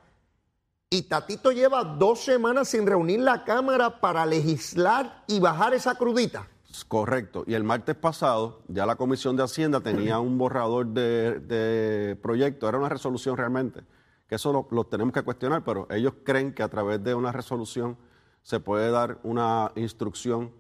y 0.94 1.02
Tatito 1.02 1.52
lleva 1.52 1.84
dos 1.84 2.24
semanas 2.24 2.68
sin 2.68 2.86
reunir 2.86 3.20
la 3.20 3.44
Cámara 3.44 4.00
para 4.00 4.28
legislar 4.28 5.24
y 5.26 5.40
bajar 5.40 5.74
esa 5.74 5.96
crudita. 5.96 6.48
Correcto. 6.88 7.44
Y 7.48 7.56
el 7.56 7.64
martes 7.64 7.96
pasado 7.96 8.62
ya 8.68 8.86
la 8.86 8.96
Comisión 8.96 9.36
de 9.36 9.42
Hacienda 9.42 9.82
tenía 9.82 10.20
un 10.20 10.38
borrador 10.38 10.86
de, 10.86 12.16
proyecto, 12.22 12.70
era 12.70 12.78
una 12.78 12.90
resolución 12.90 13.36
realmente, 13.36 13.82
que 14.28 14.36
eso 14.36 14.68
lo, 14.70 14.84
tenemos 14.84 15.14
que 15.16 15.24
cuestionar, 15.24 15.64
pero 15.64 15.88
ellos 15.90 16.14
creen 16.24 16.54
que 16.54 16.62
a 16.62 16.70
través 16.70 17.04
de 17.04 17.16
una 17.16 17.32
resolución 17.32 17.98
se 18.44 18.60
puede 18.60 18.92
dar 18.92 19.18
una 19.24 19.72
instrucción 19.76 20.52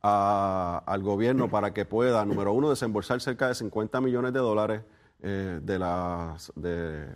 al 0.00 1.02
gobierno 1.02 1.50
para 1.50 1.74
que 1.74 1.84
pueda, 1.84 2.24
número 2.24 2.54
uno, 2.54 2.70
desembolsar 2.70 3.20
cerca 3.20 3.48
de 3.48 3.54
50 3.54 4.00
millones 4.00 4.32
de 4.32 4.38
dólares 4.38 4.82
eh, 5.20 5.60
de 5.62 5.78
las... 5.78 6.50
De, 6.56 7.08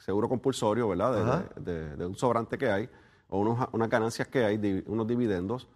seguro 0.00 0.28
compulsorio, 0.28 0.88
¿verdad? 0.88 1.54
De, 1.56 2.04
un 2.04 2.16
sobrante 2.16 2.58
que 2.58 2.70
hay, 2.70 2.88
o 3.28 3.38
unas 3.72 3.88
ganancias 3.88 4.26
que 4.28 4.44
hay, 4.44 4.84
unos 4.86 5.06
dividendos, 5.06 5.68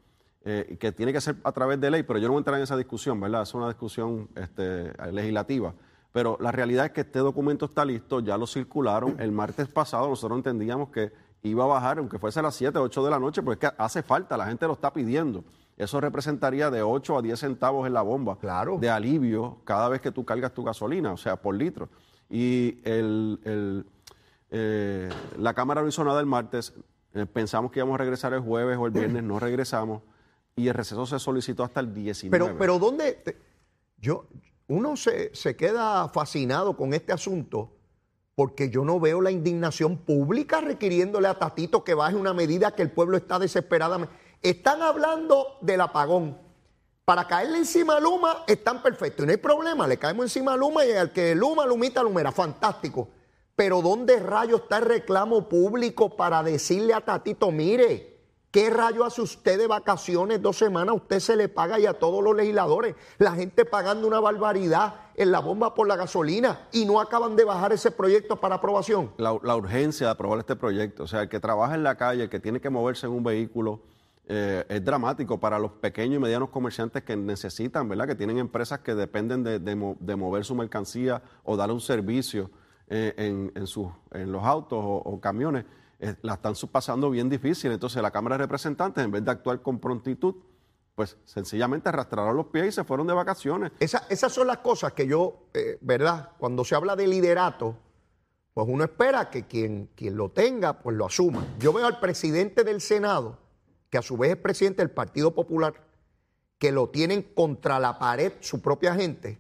eh, 0.45 0.77
que 0.79 0.93
tiene 0.93 1.13
que 1.13 1.21
ser 1.21 1.37
a 1.45 1.53
través 1.53 1.81
de 1.81 1.91
ley, 1.91 2.03
pero 2.03 2.19
yo 2.19 2.27
no 2.27 2.33
voy 2.33 2.41
a 2.41 2.43
entrar 2.43 2.57
en 2.59 2.65
esa 2.65 2.77
discusión, 2.77 3.21
¿verdad? 3.21 3.43
Es 3.43 3.55
una 3.55 3.69
discusión 3.69 4.29
este, 4.35 4.93
legislativa. 5.13 5.75
Pero 6.13 6.37
la 6.41 6.53
realidad 6.53 6.87
es 6.87 6.93
que 6.93 7.01
este 7.01 7.19
documento 7.21 7.65
está 7.65 7.85
listo, 7.85 8.21
ya 8.21 8.37
lo 8.37 8.47
circularon. 8.47 9.17
El 9.19 9.33
martes 9.33 9.69
pasado 9.69 10.09
nosotros 10.09 10.39
entendíamos 10.39 10.91
que 10.91 11.13
iba 11.43 11.65
a 11.65 11.67
bajar, 11.67 11.99
aunque 11.99 12.19
fuese 12.19 12.41
a 12.41 12.43
las 12.43 12.55
7, 12.55 12.79
8 12.79 13.05
de 13.05 13.11
la 13.11 13.19
noche, 13.19 13.43
porque 13.43 13.67
es 13.67 13.73
que 13.73 13.77
hace 13.83 14.03
falta, 14.03 14.37
la 14.37 14.47
gente 14.47 14.67
lo 14.67 14.75
está 14.75 14.93
pidiendo. 14.93 15.45
Eso 15.77 16.01
representaría 16.01 16.71
de 16.71 16.83
8 16.83 17.19
a 17.19 17.23
10 17.23 17.41
centavos 17.41 17.87
en 17.87 17.95
la 17.95 18.03
bomba 18.03 18.39
claro. 18.39 18.79
de 18.79 18.91
alivio 18.91 19.59
cada 19.65 19.89
vez 19.89 20.01
que 20.01 20.13
tú 20.13 20.25
cargas 20.25 20.55
tu 20.55 20.63
gasolina, 20.63 21.13
o 21.13 21.17
sea, 21.17 21.37
por 21.37 21.55
litro. 21.57 21.89
Y 22.31 22.79
el, 22.85 23.85
eh, 24.57 25.11
la 25.37 25.53
Cámara 25.53 25.83
no 25.83 25.89
hizo 25.89 26.05
nada 26.05 26.21
el 26.21 26.27
martes, 26.27 26.75
eh, 27.13 27.27
pensamos 27.27 27.73
que 27.73 27.81
íbamos 27.81 27.97
a 27.97 27.99
regresar 27.99 28.33
el 28.35 28.41
jueves 28.41 28.79
o 28.79 28.87
el 28.87 28.93
viernes, 28.93 29.25
no 29.25 29.41
regresamos 29.41 30.03
y 30.55 30.69
el 30.69 30.75
receso 30.75 31.05
se 31.07 31.19
solicitó 31.19 31.65
hasta 31.65 31.81
el 31.81 31.93
19. 31.93 32.31
Pero, 32.31 32.57
pero 32.57 32.79
¿dónde? 32.79 33.37
yo, 33.99 34.27
uno 34.69 34.97
se, 34.97 35.33
queda 35.57 36.09
fascinado 36.09 36.77
con 36.77 36.95
este 36.95 37.13
asunto 37.13 37.73
porque 38.37 38.71
yo 38.71 38.85
no 38.85 39.01
veo 39.01 39.21
la 39.21 39.33
indignación 39.33 39.97
pública 39.97 40.61
requiriéndole 40.61 41.27
a 41.27 41.39
Tatito 41.39 41.83
que 41.83 41.95
baje 41.95 42.15
una 42.15 42.33
medida 42.33 42.77
que 42.77 42.83
el 42.83 42.93
pueblo 42.93 43.17
está 43.17 43.41
desesperadamente. 43.41 44.15
Están 44.41 44.83
hablando 44.83 45.59
del 45.63 45.81
apagón. 45.81 46.39
Para 47.05 47.27
caerle 47.27 47.59
encima 47.59 47.97
a 47.97 48.01
Luma 48.01 48.45
están 48.47 48.83
perfectos 48.83 49.25
y 49.25 49.27
no 49.27 49.33
hay 49.33 49.37
problema, 49.37 49.87
le 49.87 49.99
caemos 49.99 50.25
encima 50.25 50.55
a 50.55 50.57
Luma 50.57 50.87
y 50.87 50.93
al 50.93 51.13
que 51.13 51.35
Luma, 51.35 51.67
Lumita, 51.67 52.03
Lumera, 52.03 52.33
fantástico. 52.33 53.09
Pero 53.57 53.83
¿dónde 53.83 54.19
rayo 54.19 54.57
está 54.57 54.79
el 54.79 54.85
reclamo 54.85 55.49
público 55.49 56.17
para 56.17 56.43
decirle 56.43 56.93
a 56.93 57.03
Tatito, 57.03 57.53
mire, 57.53 58.19
¿qué 58.51 58.69
rayo 58.69 59.05
hace 59.05 59.23
usted 59.23 59.59
de 59.59 59.69
vacaciones 59.69 60.43
dos 60.43 60.59
semanas? 60.59 60.97
Usted 60.97 61.21
se 61.21 61.37
le 61.37 61.49
paga 61.49 61.79
y 61.79 61.87
a 61.87 61.93
todos 61.95 62.23
los 62.23 62.35
legisladores, 62.35 62.97
la 63.19 63.33
gente 63.33 63.65
pagando 63.65 64.09
una 64.09 64.19
barbaridad 64.19 64.95
en 65.15 65.31
la 65.31 65.39
bomba 65.39 65.73
por 65.75 65.87
la 65.87 65.95
gasolina 65.95 66.69
y 66.73 66.85
no 66.85 67.01
acaban 67.01 67.37
de 67.37 67.45
bajar 67.45 67.73
ese 67.73 67.93
proyecto 67.93 68.41
para 68.41 68.57
aprobación. 68.57 69.13
La, 69.19 69.33
urgencia 69.33 70.09
de 70.09 70.13
aprobar 70.13 70.41
este 70.41 70.57
proyecto, 70.57 71.05
o 71.05 71.07
sea, 71.07 71.23
el 71.23 71.29
que 71.29 71.39
trabaja 71.39 71.77
en 71.77 71.85
la 71.85 71.97
calle, 71.97 72.25
el 72.25 72.31
que 72.31 72.41
tiene 72.41 72.61
que 72.61 72.71
moverse 72.71 73.07
en 73.07 73.13
un 73.13 73.23
vehículo, 73.23 73.83
eh, 74.27 74.65
es 74.69 74.85
dramático 74.85 75.39
para 75.39 75.61
los 75.61 75.71
pequeños 75.71 76.17
y 76.17 76.19
medianos 76.19 76.49
comerciantes 76.49 77.05
que 77.05 77.15
necesitan, 77.15 77.89
¿verdad? 77.89 78.09
Que 78.09 78.15
tienen 78.17 78.39
empresas 78.39 78.81
que 78.81 78.97
dependen 78.97 79.45
de, 79.45 79.61
de, 79.61 79.97
de 80.01 80.17
mover 80.17 80.45
su 80.45 80.57
mercancía 80.57 81.23
o 81.45 81.57
dar 81.57 81.71
un 81.71 81.81
servicio 81.81 82.51
eh, 82.89 83.15
en, 83.17 83.53
en, 83.55 83.67
en, 84.13 84.33
los 84.33 84.45
autos 84.45 84.79
o, 84.83 84.97
o 84.97 85.21
camiones, 85.21 85.65
eh, 86.01 86.15
la 86.23 86.35
están 86.35 86.55
pasando 86.71 87.11
bien 87.11 87.29
difícil. 87.29 87.73
Entonces 87.73 88.03
la 88.03 88.11
Cámara 88.11 88.37
de 88.37 88.45
Representantes, 88.45 89.05
en 89.05 89.11
vez 89.11 89.25
de 89.25 89.31
actuar 89.31 89.63
con 89.63 89.79
prontitud, 89.79 90.35
pues 90.95 91.17
sencillamente 91.25 91.89
arrastraron 91.89 92.37
los 92.37 92.47
pies 92.47 92.67
y 92.69 92.73
se 92.73 92.85
fueron 92.85 93.07
de 93.07 93.15
vacaciones. 93.15 93.73
Esa, 93.81 94.07
esas 94.09 94.33
son 94.33 94.47
las 94.47 94.59
cosas 94.59 94.93
que 94.93 95.07
yo, 95.07 95.49
eh, 95.55 95.79
¿verdad? 95.81 96.31
Cuando 96.39 96.65
se 96.65 96.75
habla 96.75 96.95
de 96.95 97.07
liderato, 97.07 97.77
pues 98.53 98.67
uno 98.71 98.85
espera 98.85 99.31
que 99.31 99.47
quien, 99.47 99.91
quien 99.97 100.17
lo 100.17 100.31
tenga, 100.31 100.81
pues 100.81 100.97
lo 100.97 101.07
asuma. 101.07 101.45
Yo 101.59 101.73
veo 101.73 101.87
al 101.87 101.99
presidente 101.99 102.63
del 102.63 102.81
Senado 102.81 103.39
que 103.91 103.99
a 103.99 104.03
su 104.03 104.17
vez 104.17 104.33
es 104.33 104.37
presidente 104.37 104.83
del 104.83 104.91
Partido 104.91 105.35
Popular, 105.35 105.75
que 106.59 106.73
lo 106.73 106.89
tienen 106.89 107.23
contra 107.23 107.79
la 107.79 107.99
pared 107.99 108.33
su 108.41 108.61
propia 108.61 108.95
gente, 108.95 109.39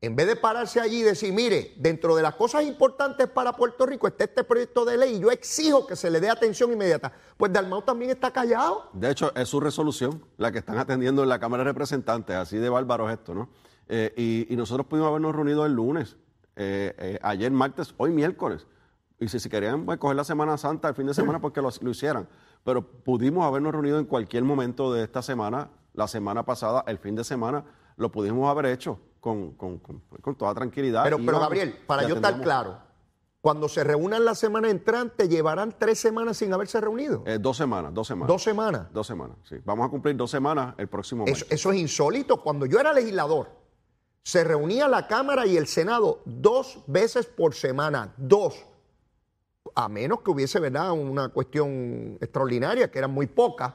en 0.00 0.14
vez 0.14 0.26
de 0.26 0.36
pararse 0.36 0.80
allí 0.80 1.00
y 1.00 1.02
decir, 1.02 1.32
mire, 1.32 1.74
dentro 1.76 2.14
de 2.14 2.22
las 2.22 2.34
cosas 2.34 2.64
importantes 2.64 3.26
para 3.28 3.52
Puerto 3.52 3.84
Rico 3.84 4.06
está 4.06 4.24
este 4.24 4.44
proyecto 4.44 4.84
de 4.84 4.96
ley 4.96 5.16
y 5.16 5.20
yo 5.20 5.30
exijo 5.30 5.86
que 5.86 5.96
se 5.96 6.10
le 6.10 6.20
dé 6.20 6.30
atención 6.30 6.72
inmediata, 6.72 7.12
pues 7.36 7.52
Dalmau 7.52 7.82
también 7.82 8.10
está 8.10 8.30
callado. 8.32 8.90
De 8.92 9.10
hecho, 9.10 9.32
es 9.34 9.48
su 9.48 9.58
resolución 9.58 10.24
la 10.36 10.52
que 10.52 10.58
están 10.58 10.78
atendiendo 10.78 11.22
en 11.22 11.28
la 11.28 11.40
Cámara 11.40 11.64
de 11.64 11.70
Representantes, 11.70 12.36
así 12.36 12.58
de 12.58 12.68
bárbaro 12.68 13.10
esto, 13.10 13.34
¿no? 13.34 13.48
Eh, 13.88 14.12
y, 14.16 14.52
y, 14.52 14.56
nosotros 14.56 14.86
pudimos 14.86 15.08
habernos 15.08 15.34
reunido 15.34 15.64
el 15.64 15.72
lunes, 15.72 16.16
eh, 16.56 16.94
eh, 16.98 17.18
ayer 17.22 17.50
martes, 17.50 17.94
hoy 17.96 18.10
miércoles. 18.10 18.66
Y 19.18 19.28
si, 19.28 19.40
si 19.40 19.48
querían 19.48 19.86
pues, 19.86 19.98
coger 19.98 20.14
la 20.14 20.24
Semana 20.24 20.58
Santa, 20.58 20.88
el 20.90 20.94
fin 20.94 21.06
de 21.06 21.14
semana, 21.14 21.40
pues 21.40 21.54
que 21.54 21.62
lo, 21.62 21.70
lo 21.80 21.90
hicieran 21.90 22.28
pero 22.64 22.82
pudimos 22.82 23.46
habernos 23.46 23.72
reunido 23.72 23.98
en 23.98 24.04
cualquier 24.04 24.44
momento 24.44 24.92
de 24.92 25.02
esta 25.02 25.22
semana, 25.22 25.70
la 25.94 26.06
semana 26.06 26.44
pasada, 26.44 26.84
el 26.86 26.98
fin 26.98 27.14
de 27.14 27.24
semana, 27.24 27.64
lo 27.96 28.12
pudimos 28.12 28.46
haber 28.50 28.66
hecho 28.66 29.00
con, 29.20 29.52
con, 29.52 29.78
con, 29.78 30.00
con 30.20 30.34
toda 30.36 30.54
tranquilidad. 30.54 31.04
Pero, 31.04 31.18
pero 31.18 31.40
Gabriel, 31.40 31.78
para 31.86 32.06
yo 32.06 32.16
estar 32.16 32.40
claro, 32.40 32.78
cuando 33.40 33.68
se 33.68 33.84
reúnan 33.84 34.24
la 34.24 34.34
semana 34.34 34.70
entrante, 34.70 35.28
¿llevarán 35.28 35.74
tres 35.78 35.98
semanas 35.98 36.36
sin 36.36 36.52
haberse 36.52 36.80
reunido? 36.80 37.22
Eh, 37.26 37.38
dos 37.38 37.56
semanas, 37.56 37.94
dos 37.94 38.06
semanas. 38.06 38.28
¿Dos 38.28 38.42
semanas? 38.42 38.92
Dos 38.92 39.06
semanas, 39.06 39.36
sí. 39.44 39.56
Vamos 39.64 39.86
a 39.86 39.90
cumplir 39.90 40.16
dos 40.16 40.30
semanas 40.30 40.74
el 40.78 40.88
próximo 40.88 41.24
mes. 41.24 41.36
Eso, 41.36 41.46
eso 41.48 41.72
es 41.72 41.78
insólito. 41.78 42.42
Cuando 42.42 42.66
yo 42.66 42.80
era 42.80 42.92
legislador, 42.92 43.50
se 44.22 44.44
reunía 44.44 44.88
la 44.88 45.06
Cámara 45.06 45.46
y 45.46 45.56
el 45.56 45.66
Senado 45.66 46.20
dos 46.24 46.80
veces 46.86 47.26
por 47.26 47.54
semana, 47.54 48.12
dos 48.16 48.66
a 49.74 49.88
menos 49.88 50.22
que 50.22 50.30
hubiese 50.30 50.58
¿verdad? 50.58 50.92
una 50.92 51.28
cuestión 51.28 52.18
extraordinaria, 52.20 52.90
que 52.90 52.98
eran 52.98 53.12
muy 53.12 53.26
pocas, 53.26 53.74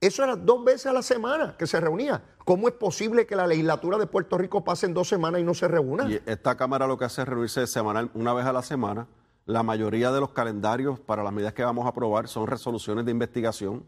eso 0.00 0.24
era 0.24 0.34
dos 0.34 0.64
veces 0.64 0.86
a 0.86 0.92
la 0.92 1.02
semana 1.02 1.56
que 1.58 1.66
se 1.66 1.78
reunía. 1.78 2.22
¿Cómo 2.44 2.68
es 2.68 2.74
posible 2.74 3.26
que 3.26 3.36
la 3.36 3.46
legislatura 3.46 3.98
de 3.98 4.06
Puerto 4.06 4.38
Rico 4.38 4.64
pase 4.64 4.86
en 4.86 4.94
dos 4.94 5.08
semanas 5.08 5.40
y 5.40 5.44
no 5.44 5.52
se 5.52 5.68
reúna? 5.68 6.08
Y 6.10 6.20
esta 6.24 6.56
Cámara 6.56 6.86
lo 6.86 6.96
que 6.96 7.04
hace 7.04 7.22
es 7.22 7.28
reunirse 7.28 7.66
semanal, 7.66 8.10
una 8.14 8.32
vez 8.32 8.46
a 8.46 8.52
la 8.52 8.62
semana. 8.62 9.06
La 9.44 9.62
mayoría 9.62 10.10
de 10.10 10.20
los 10.20 10.30
calendarios 10.30 10.98
para 11.00 11.22
las 11.22 11.32
medidas 11.32 11.52
que 11.52 11.64
vamos 11.64 11.84
a 11.84 11.90
aprobar 11.90 12.28
son 12.28 12.46
resoluciones 12.46 13.04
de 13.04 13.10
investigación. 13.10 13.84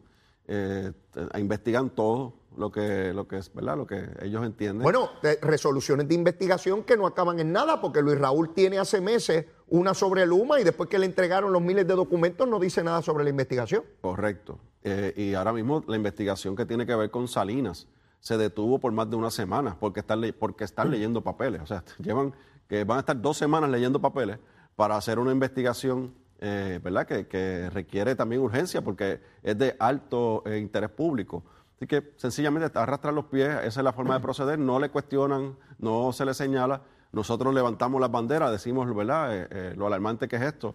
Eh, 0.46 0.92
investigan 1.38 1.88
todo 1.88 2.34
lo 2.56 2.70
que, 2.70 3.12
lo 3.14 3.26
que 3.26 3.38
es, 3.38 3.52
¿verdad? 3.54 3.76
Lo 3.76 3.86
que 3.86 4.06
ellos 4.20 4.44
entienden. 4.44 4.82
Bueno, 4.82 5.10
resoluciones 5.40 6.08
de 6.08 6.14
investigación 6.14 6.82
que 6.82 6.96
no 6.96 7.06
acaban 7.06 7.38
en 7.40 7.52
nada, 7.52 7.80
porque 7.80 8.02
Luis 8.02 8.18
Raúl 8.18 8.52
tiene 8.52 8.78
hace 8.78 9.00
meses 9.00 9.46
una 9.72 9.94
sobre 9.94 10.26
Luma 10.26 10.60
y 10.60 10.64
después 10.64 10.88
que 10.90 10.98
le 10.98 11.06
entregaron 11.06 11.50
los 11.50 11.62
miles 11.62 11.86
de 11.86 11.94
documentos 11.94 12.46
no 12.46 12.60
dice 12.60 12.84
nada 12.84 13.00
sobre 13.00 13.24
la 13.24 13.30
investigación. 13.30 13.82
Correcto. 14.02 14.58
Eh, 14.84 15.14
y 15.16 15.34
ahora 15.34 15.52
mismo 15.54 15.82
la 15.86 15.96
investigación 15.96 16.54
que 16.54 16.66
tiene 16.66 16.84
que 16.84 16.94
ver 16.94 17.10
con 17.10 17.26
Salinas 17.26 17.88
se 18.20 18.36
detuvo 18.36 18.78
por 18.78 18.92
más 18.92 19.08
de 19.08 19.16
una 19.16 19.30
semana 19.30 19.76
porque 19.80 20.00
están, 20.00 20.20
porque 20.38 20.64
están 20.64 20.90
leyendo 20.90 21.22
papeles. 21.22 21.62
O 21.62 21.66
sea, 21.66 21.82
llevan 21.98 22.34
que 22.68 22.84
van 22.84 22.98
a 22.98 23.00
estar 23.00 23.18
dos 23.20 23.38
semanas 23.38 23.70
leyendo 23.70 23.98
papeles 23.98 24.38
para 24.76 24.96
hacer 24.96 25.18
una 25.18 25.32
investigación 25.32 26.14
eh, 26.44 26.80
¿verdad? 26.82 27.06
Que, 27.06 27.28
que, 27.28 27.70
requiere 27.70 28.16
también 28.16 28.42
urgencia 28.42 28.82
porque 28.82 29.20
es 29.44 29.56
de 29.56 29.76
alto 29.78 30.42
eh, 30.44 30.58
interés 30.58 30.90
público. 30.90 31.44
Así 31.76 31.86
que 31.86 32.12
sencillamente 32.16 32.76
arrastrar 32.78 33.14
los 33.14 33.26
pies, 33.26 33.48
esa 33.62 33.80
es 33.80 33.84
la 33.84 33.92
forma 33.92 34.14
de 34.14 34.20
proceder, 34.20 34.58
no 34.58 34.80
le 34.80 34.90
cuestionan, 34.90 35.56
no 35.78 36.12
se 36.12 36.24
le 36.24 36.34
señala. 36.34 36.82
Nosotros 37.12 37.52
levantamos 37.54 38.00
las 38.00 38.10
banderas, 38.10 38.50
decimos 38.50 38.92
¿verdad? 38.94 39.36
Eh, 39.36 39.48
eh, 39.50 39.74
lo 39.76 39.86
alarmante 39.86 40.28
que 40.28 40.36
es 40.36 40.42
esto. 40.42 40.74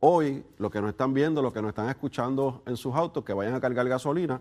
Hoy, 0.00 0.44
lo 0.58 0.70
que 0.70 0.80
nos 0.80 0.90
están 0.90 1.14
viendo, 1.14 1.42
lo 1.42 1.52
que 1.52 1.60
nos 1.60 1.70
están 1.70 1.88
escuchando 1.88 2.62
en 2.66 2.76
sus 2.76 2.94
autos, 2.94 3.24
que 3.24 3.32
vayan 3.32 3.54
a 3.54 3.60
cargar 3.60 3.88
gasolina, 3.88 4.40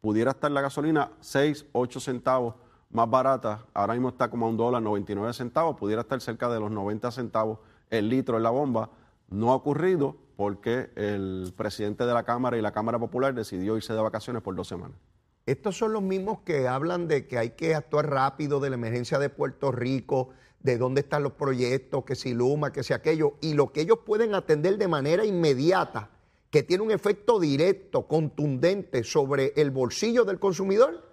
pudiera 0.00 0.32
estar 0.32 0.50
la 0.50 0.62
gasolina 0.62 1.12
6, 1.20 1.66
8 1.72 2.00
centavos 2.00 2.54
más 2.90 3.08
barata, 3.08 3.66
ahora 3.72 3.92
mismo 3.92 4.08
está 4.08 4.28
como 4.28 4.46
a 4.46 4.48
un 4.48 4.56
dólar 4.56 4.82
99 4.82 5.32
centavos, 5.32 5.76
pudiera 5.76 6.02
estar 6.02 6.20
cerca 6.20 6.48
de 6.48 6.58
los 6.58 6.70
90 6.70 7.10
centavos 7.12 7.58
el 7.90 8.08
litro 8.08 8.36
en 8.36 8.42
la 8.42 8.50
bomba. 8.50 8.90
No 9.28 9.52
ha 9.52 9.54
ocurrido 9.54 10.16
porque 10.36 10.90
el 10.96 11.52
presidente 11.56 12.04
de 12.04 12.14
la 12.14 12.24
Cámara 12.24 12.56
y 12.56 12.62
la 12.62 12.72
Cámara 12.72 12.98
Popular 12.98 13.34
decidió 13.34 13.76
irse 13.76 13.92
de 13.92 14.00
vacaciones 14.00 14.42
por 14.42 14.56
dos 14.56 14.66
semanas. 14.66 14.96
Estos 15.46 15.76
son 15.76 15.92
los 15.92 16.02
mismos 16.02 16.40
que 16.40 16.66
hablan 16.66 17.08
de 17.08 17.26
que 17.26 17.38
hay 17.38 17.50
que 17.50 17.74
actuar 17.74 18.08
rápido 18.08 18.58
de 18.60 18.70
la 18.70 18.76
emergencia 18.76 19.18
de 19.18 19.28
Puerto 19.30 19.70
Rico, 19.70 20.30
de 20.62 20.78
dónde 20.78 21.00
están 21.00 21.22
los 21.22 21.32
proyectos, 21.32 22.04
que 22.04 22.14
si 22.14 22.34
Luma, 22.34 22.72
que 22.72 22.82
si 22.82 22.92
aquello, 22.92 23.34
y 23.40 23.54
lo 23.54 23.72
que 23.72 23.80
ellos 23.80 24.00
pueden 24.04 24.34
atender 24.34 24.76
de 24.78 24.88
manera 24.88 25.24
inmediata, 25.24 26.10
que 26.50 26.62
tiene 26.62 26.82
un 26.82 26.90
efecto 26.90 27.38
directo, 27.40 28.06
contundente 28.06 29.04
sobre 29.04 29.52
el 29.56 29.70
bolsillo 29.70 30.24
del 30.24 30.38
consumidor, 30.38 31.08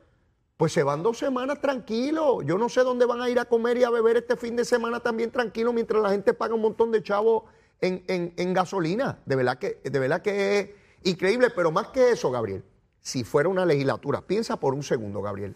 pues 0.58 0.74
se 0.74 0.82
van 0.82 1.04
dos 1.04 1.20
semanas 1.20 1.62
tranquilos. 1.62 2.44
Yo 2.46 2.58
no 2.58 2.68
sé 2.68 2.82
dónde 2.82 3.06
van 3.06 3.22
a 3.22 3.30
ir 3.30 3.40
a 3.40 3.46
comer 3.46 3.78
y 3.78 3.84
a 3.84 3.92
beber 3.92 4.18
este 4.18 4.36
fin 4.36 4.56
de 4.56 4.66
semana 4.66 5.00
también 5.00 5.32
tranquilo 5.32 5.72
mientras 5.72 6.02
la 6.02 6.10
gente 6.10 6.34
paga 6.34 6.56
un 6.56 6.62
montón 6.62 6.92
de 6.92 7.04
chavos 7.04 7.44
en, 7.80 8.04
en, 8.08 8.34
en 8.36 8.54
gasolina. 8.54 9.20
De 9.28 9.36
verdad, 9.36 9.60
que, 9.60 9.80
de 9.84 10.00
verdad 10.00 10.24
que 10.24 10.60
es 10.60 10.70
increíble, 11.04 11.52
pero 11.52 11.72
más 11.72 11.90
que 11.90 12.10
eso, 12.10 12.32
Gabriel, 12.32 12.64
si 13.00 13.24
fuera 13.24 13.48
una 13.48 13.66
legislatura, 13.66 14.22
piensa 14.22 14.60
por 14.60 14.74
un 14.74 14.82
segundo, 14.82 15.22
Gabriel, 15.22 15.56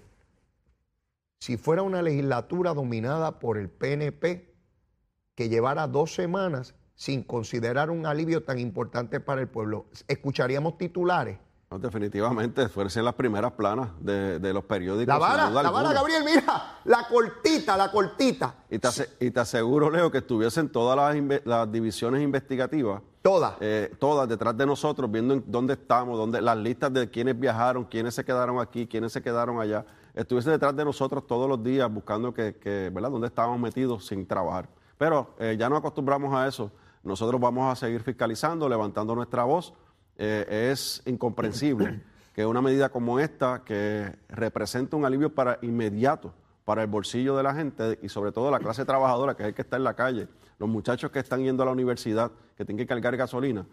si 1.42 1.58
fuera 1.58 1.82
una 1.82 2.04
legislatura 2.04 2.76
dominada 2.76 3.40
por 3.40 3.58
el 3.58 3.68
PNP 3.68 4.54
que 5.34 5.50
llevara 5.50 5.88
dos 5.88 6.14
semanas 6.14 6.76
sin 6.94 7.24
considerar 7.24 7.90
un 7.90 8.06
alivio 8.06 8.44
tan 8.44 8.60
importante 8.60 9.20
para 9.20 9.42
el 9.42 9.48
pueblo, 9.48 9.88
¿escucharíamos 10.08 10.78
titulares? 10.78 11.40
No, 11.72 11.80
definitivamente, 11.80 12.70
fuesen 12.70 13.06
las 13.06 13.16
primeras 13.16 13.54
planas 13.54 13.90
de, 14.00 14.38
de 14.38 14.54
los 14.54 14.66
periódicos. 14.66 15.08
La 15.08 15.18
vara, 15.18 15.50
la 15.50 15.72
vara, 15.72 15.94
Gabriel, 15.94 16.24
mira, 16.24 16.80
la 16.84 17.08
cortita, 17.08 17.76
la 17.76 17.90
cortita. 17.90 18.58
Y 18.70 18.78
te, 18.78 18.90
y 19.20 19.32
te 19.32 19.40
aseguro, 19.40 19.90
Leo, 19.90 20.12
que 20.12 20.20
estuviesen 20.20 20.70
todas 20.70 20.96
las, 20.96 21.42
las 21.44 21.72
divisiones 21.72 22.22
investigativas. 22.22 23.02
Todas. 23.24 23.56
Eh, 23.62 23.92
todas 23.98 24.30
detrás 24.30 24.56
de 24.56 24.68
nosotros, 24.68 25.10
viendo 25.10 25.34
en 25.34 25.44
dónde 25.48 25.74
estamos, 25.74 26.20
dónde, 26.20 26.40
las 26.40 26.58
listas 26.58 26.94
de 26.94 27.10
quienes 27.10 27.40
viajaron, 27.40 27.86
quiénes 27.86 28.14
se 28.14 28.24
quedaron 28.24 28.60
aquí, 28.60 28.86
quiénes 28.86 29.12
se 29.12 29.24
quedaron 29.24 29.60
allá. 29.60 29.86
Estuviese 30.14 30.50
detrás 30.52 30.76
de 30.76 30.84
nosotros 30.84 31.26
todos 31.26 31.48
los 31.48 31.64
días 31.64 31.92
buscando 31.92 32.34
que, 32.34 32.56
que 32.56 32.90
¿verdad?, 32.94 33.12
dónde 33.12 33.28
estábamos 33.28 33.60
metidos 33.60 34.06
sin 34.06 34.26
trabajar. 34.26 34.70
Pero 34.98 35.36
eh, 35.40 35.56
ya 35.58 35.70
no 35.70 35.78
acostumbramos 35.78 36.34
a 36.34 36.48
eso. 36.48 36.72
Nosotros 37.04 37.40
vamos 37.40 37.72
a 37.72 37.76
seguir 37.76 38.02
fiscalizando, 38.02 38.70
levantando 38.70 39.16
nuestra 39.16 39.44
voz. 39.44 39.74
Eh, 40.18 40.70
es 40.72 41.02
incomprensible 41.06 42.02
que 42.34 42.46
una 42.46 42.62
medida 42.62 42.90
como 42.90 43.20
esta, 43.20 43.64
que 43.64 44.16
representa 44.30 44.96
un 44.96 45.06
alivio 45.06 45.34
para 45.34 45.58
inmediato 45.62 46.34
para 46.66 46.84
el 46.84 46.88
bolsillo 46.88 47.36
de 47.36 47.44
la 47.44 47.54
gente 47.54 48.00
y 48.02 48.10
sobre 48.10 48.32
todo 48.32 48.52
la 48.52 48.60
clase 48.60 48.86
trabajadora, 48.86 49.36
que 49.36 49.44
es 49.44 49.50
el 49.50 49.56
que 49.56 49.62
está 49.62 49.78
en 49.78 49.84
la 49.84 49.96
calle, 49.96 50.28
los 50.60 50.70
muchachos 50.70 51.12
que 51.12 51.20
están 51.20 51.42
yendo 51.44 51.64
a 51.64 51.66
la 51.66 51.72
universidad, 51.72 52.32
que 52.56 52.64
tienen 52.66 52.78
que 52.78 52.88
cargar 52.88 53.18
gasolina, 53.18 53.66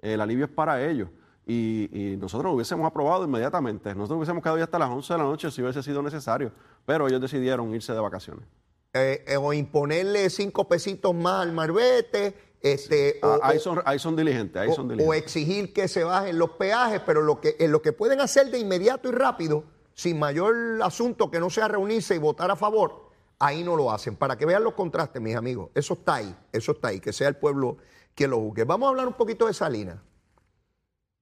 el 0.00 0.20
alivio 0.20 0.44
es 0.44 0.50
para 0.50 0.82
ellos. 0.86 1.08
Y, 1.48 1.88
y, 1.92 2.16
nosotros 2.16 2.50
lo 2.50 2.56
hubiésemos 2.56 2.84
aprobado 2.86 3.24
inmediatamente. 3.24 3.94
Nosotros 3.94 4.16
hubiésemos 4.18 4.42
quedado 4.42 4.58
ya 4.58 4.64
hasta 4.64 4.78
las 4.80 4.90
11 4.90 5.12
de 5.12 5.18
la 5.18 5.24
noche 5.24 5.50
si 5.50 5.62
hubiese 5.62 5.82
sido 5.82 6.02
necesario, 6.02 6.50
pero 6.84 7.06
ellos 7.06 7.20
decidieron 7.20 7.72
irse 7.74 7.92
de 7.92 8.00
vacaciones. 8.00 8.44
Eh, 8.92 9.24
eh, 9.28 9.36
o 9.36 9.52
imponerle 9.52 10.28
cinco 10.30 10.66
pesitos 10.68 11.14
más 11.14 11.42
al 11.42 11.52
marbete, 11.52 12.34
Este, 12.62 13.20
Ah, 13.22 13.38
o- 13.40 13.44
ahí, 13.44 13.58
o- 13.58 13.60
son, 13.60 13.80
ahí 13.84 13.98
son 13.98 14.16
diligentes, 14.16 14.60
ahí 14.60 14.68
o, 14.70 14.74
son 14.74 14.86
o 14.86 14.88
diligentes. 14.88 15.22
exigir 15.22 15.72
que 15.72 15.86
se 15.86 16.02
bajen 16.02 16.36
los 16.36 16.50
peajes, 16.52 17.00
pero 17.06 17.22
lo 17.22 17.40
que, 17.40 17.54
en 17.60 17.70
lo 17.70 17.80
que 17.80 17.92
pueden 17.92 18.18
hacer 18.20 18.50
de 18.50 18.58
inmediato 18.58 19.08
y 19.08 19.12
rápido, 19.12 19.62
sin 19.94 20.18
mayor 20.18 20.56
asunto 20.82 21.30
que 21.30 21.38
no 21.38 21.48
sea 21.48 21.68
reunirse 21.68 22.16
y 22.16 22.18
votar 22.18 22.50
a 22.50 22.56
favor, 22.56 23.10
ahí 23.38 23.62
no 23.62 23.76
lo 23.76 23.92
hacen. 23.92 24.16
Para 24.16 24.36
que 24.36 24.46
vean 24.46 24.64
los 24.64 24.72
contrastes, 24.72 25.22
mis 25.22 25.36
amigos. 25.36 25.70
Eso 25.74 25.94
está 25.94 26.16
ahí, 26.16 26.34
eso 26.50 26.72
está 26.72 26.88
ahí, 26.88 26.98
que 26.98 27.12
sea 27.12 27.28
el 27.28 27.36
pueblo 27.36 27.76
quien 28.16 28.30
lo 28.30 28.38
juzgue. 28.40 28.64
Vamos 28.64 28.86
a 28.86 28.90
hablar 28.90 29.06
un 29.06 29.14
poquito 29.14 29.46
de 29.46 29.54
Salinas. 29.54 29.98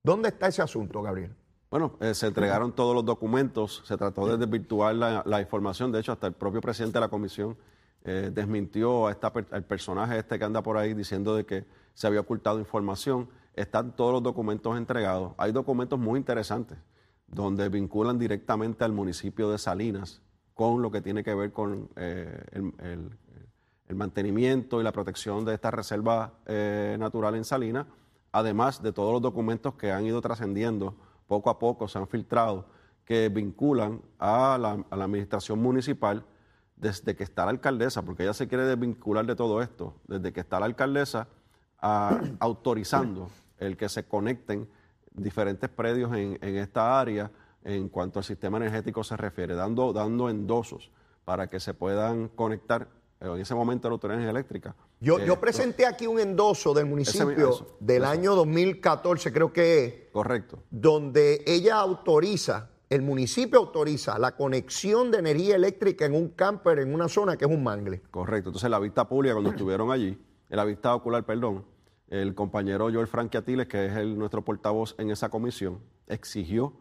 ¿Dónde 0.05 0.29
está 0.29 0.49
ese 0.49 0.61
asunto, 0.61 1.01
Gabriel? 1.01 1.35
Bueno, 1.71 1.97
eh, 1.99 2.13
se 2.13 2.27
entregaron 2.27 2.73
todos 2.73 2.95
los 2.95 3.07
documentos, 3.07 3.83
se 3.87 3.97
trató 3.97 4.29
de 4.29 4.37
desvirtuar 4.37 4.95
la, 4.95 5.41
información, 5.41 5.91
de 5.91 6.01
hecho 6.01 6.13
hasta 6.13 6.27
el 6.27 6.35
propio 6.35 6.61
presidente 6.61 6.99
de 6.99 7.01
la 7.01 7.09
comisión 7.09 7.57
eh, 8.05 8.31
desmintió 8.33 9.09
a 9.09 9.17
al 9.51 9.65
personaje 9.65 10.19
este 10.19 10.39
que 10.39 10.45
anda 10.45 10.63
por 10.63 10.77
ahí 10.77 10.93
diciendo 10.93 11.35
de 11.35 11.47
que 11.47 11.65
se 11.95 12.07
había 12.07 12.21
ocultado 12.21 12.59
información. 12.59 13.31
Están 13.55 13.97
todos 13.97 14.13
los 14.13 14.23
documentos 14.23 14.77
entregados. 14.77 15.33
Hay 15.39 15.53
documentos 15.53 15.99
muy 15.99 16.19
interesantes 16.19 16.77
donde 17.27 17.71
vinculan 17.71 18.19
directamente 18.19 18.85
al 18.85 18.93
municipio 18.93 19.51
de 19.51 19.57
Salinas 19.57 20.21
con 20.53 20.83
lo 20.83 20.91
que 20.91 21.01
tiene 21.01 21.25
que 21.25 21.35
ver 21.35 21.51
con 21.51 21.89
eh, 21.97 22.45
el, 22.53 22.75
el- 23.89 23.97
mantenimiento 23.97 24.81
y 24.81 24.85
la 24.85 24.93
protección 24.93 25.45
de 25.45 25.55
esta 25.55 25.71
reserva 25.71 26.35
natural 26.99 27.37
en 27.37 27.45
Salinas, 27.45 27.87
además 28.35 28.83
de 28.83 28.93
todos 28.93 29.13
los 29.13 29.23
documentos 29.23 29.75
que 29.75 29.93
han 29.93 30.05
ido 30.05 30.21
trascendiendo 30.21 30.97
poco 31.29 31.51
a 31.51 31.59
poco, 31.61 31.87
se 31.87 31.99
han 31.99 32.09
filtrado, 32.09 32.67
que 33.05 33.29
vinculan 33.29 34.03
a 34.19 34.59
la, 34.59 34.85
administración 34.91 35.63
municipal 35.63 36.27
desde 36.75 37.15
que 37.15 37.23
está 37.23 37.45
la 37.45 37.53
alcaldesa, 37.53 38.03
porque 38.03 38.25
ella 38.25 38.35
se 38.35 38.49
quiere 38.49 38.65
desvincular 38.65 39.25
de 39.25 39.37
todo 39.37 39.63
esto, 39.63 39.95
desde 40.09 40.33
que 40.33 40.41
está 40.41 40.59
la 40.59 40.67
alcaldesa 40.67 41.29
autorizando 42.41 43.31
el 43.59 43.77
que 43.77 43.89
se 43.89 44.05
conecten 44.09 44.69
diferentes 45.13 45.71
predios 45.71 46.13
en, 46.15 46.37
en 46.41 46.57
esta 46.57 46.99
área 46.99 47.31
en 47.63 47.89
cuanto 47.89 48.19
al 48.19 48.25
sistema 48.25 48.57
energético 48.57 49.05
se 49.05 49.17
refiere, 49.17 49.55
dando, 49.55 49.93
dando 49.93 50.29
endosos 50.29 50.91
para 51.25 51.47
que 51.49 51.61
se 51.61 51.73
puedan 51.73 52.29
conectar 52.29 52.89
en 53.33 53.41
ese 53.41 53.55
momento 53.55 53.89
a 53.89 53.91
la 53.91 53.95
autoridad 53.95 54.29
eléctrica. 54.29 54.75
Yo, 55.01 55.19
Eh, 55.19 55.27
yo 55.27 55.41
presenté 55.41 55.87
aquí 55.87 56.07
un 56.07 56.19
endoso 56.21 56.75
del 56.75 56.87
municipio 56.87 57.51
eso, 57.51 57.77
del 57.81 58.03
eso. 58.03 58.11
año 58.13 58.35
2014, 58.35 59.33
creo 59.33 59.53
que 59.53 59.85
es, 59.85 59.95
Correcto. 60.13 60.59
donde 60.71 61.43
ella 61.47 61.77
autoriza, 61.77 62.71
el 62.91 63.03
municipio 63.03 63.59
autoriza 63.59 64.19
la 64.19 64.37
conexión 64.37 65.11
de 65.11 65.19
energía 65.19 65.57
eléctrica 65.57 66.05
en 66.05 66.15
un 66.15 66.29
camper 66.31 66.79
en 66.81 66.93
una 66.95 67.09
zona 67.09 67.37
que 67.37 67.45
es 67.47 67.51
un 67.51 67.63
mangle. 67.63 68.03
Correcto. 68.11 68.51
Entonces, 68.51 68.69
la 68.71 68.79
vista 68.79 69.09
pública, 69.09 69.35
cuando 69.35 69.51
estuvieron 69.57 69.91
allí, 69.91 70.19
en 70.51 70.57
la 70.57 70.65
vista 70.65 70.95
ocular, 70.95 71.25
perdón, 71.25 71.65
el 72.09 72.35
compañero 72.35 72.91
Joel 72.93 73.07
Franquiatiles, 73.09 73.67
que 73.67 73.87
es 73.87 73.97
el, 73.97 74.17
nuestro 74.19 74.45
portavoz 74.45 74.95
en 74.99 75.11
esa 75.11 75.31
comisión, 75.31 75.81
exigió 76.07 76.75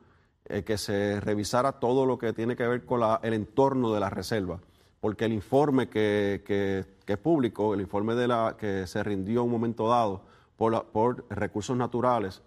eh, 0.45 0.63
que 0.65 0.77
se 0.77 1.21
revisara 1.21 1.79
todo 1.79 2.05
lo 2.05 2.17
que 2.17 2.33
tiene 2.33 2.57
que 2.57 2.67
ver 2.67 2.85
con 2.85 2.99
la- 2.99 3.21
el 3.23 3.33
entorno 3.33 3.93
de 3.93 4.01
la 4.01 4.09
reserva, 4.09 4.59
porque 5.03 5.25
el 5.25 5.33
informe 5.33 5.89
que, 5.89 6.43
que, 6.47 6.85
que 7.05 7.13
es 7.13 7.19
público, 7.19 7.73
el 7.73 7.81
informe 7.81 8.15
de 8.15 8.25
la, 8.25 8.55
que 8.57 8.87
se 8.87 9.03
rindió 9.03 9.41
en 9.41 9.47
un 9.47 9.51
momento 9.51 9.89
dado 9.89 10.21
por, 10.55 10.71
la- 10.71 10.83
por 10.83 11.25
recursos 11.29 11.75
naturales, 11.75 12.41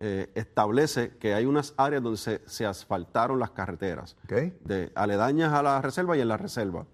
eh, 0.00 0.28
establece 0.34 1.12
que 1.20 1.34
hay 1.34 1.44
unas 1.46 1.72
áreas 1.76 2.02
donde 2.02 2.18
se, 2.18 2.40
se 2.46 2.66
asfaltaron 2.66 3.38
las 3.38 3.50
carreteras, 3.52 4.16
de 4.64 4.90
aledañas 4.96 5.52
a 5.52 5.62
la 5.62 5.80
reserva 5.80 6.16
y 6.16 6.20
en 6.20 6.26
la 6.26 6.36
reserva. 6.36 6.84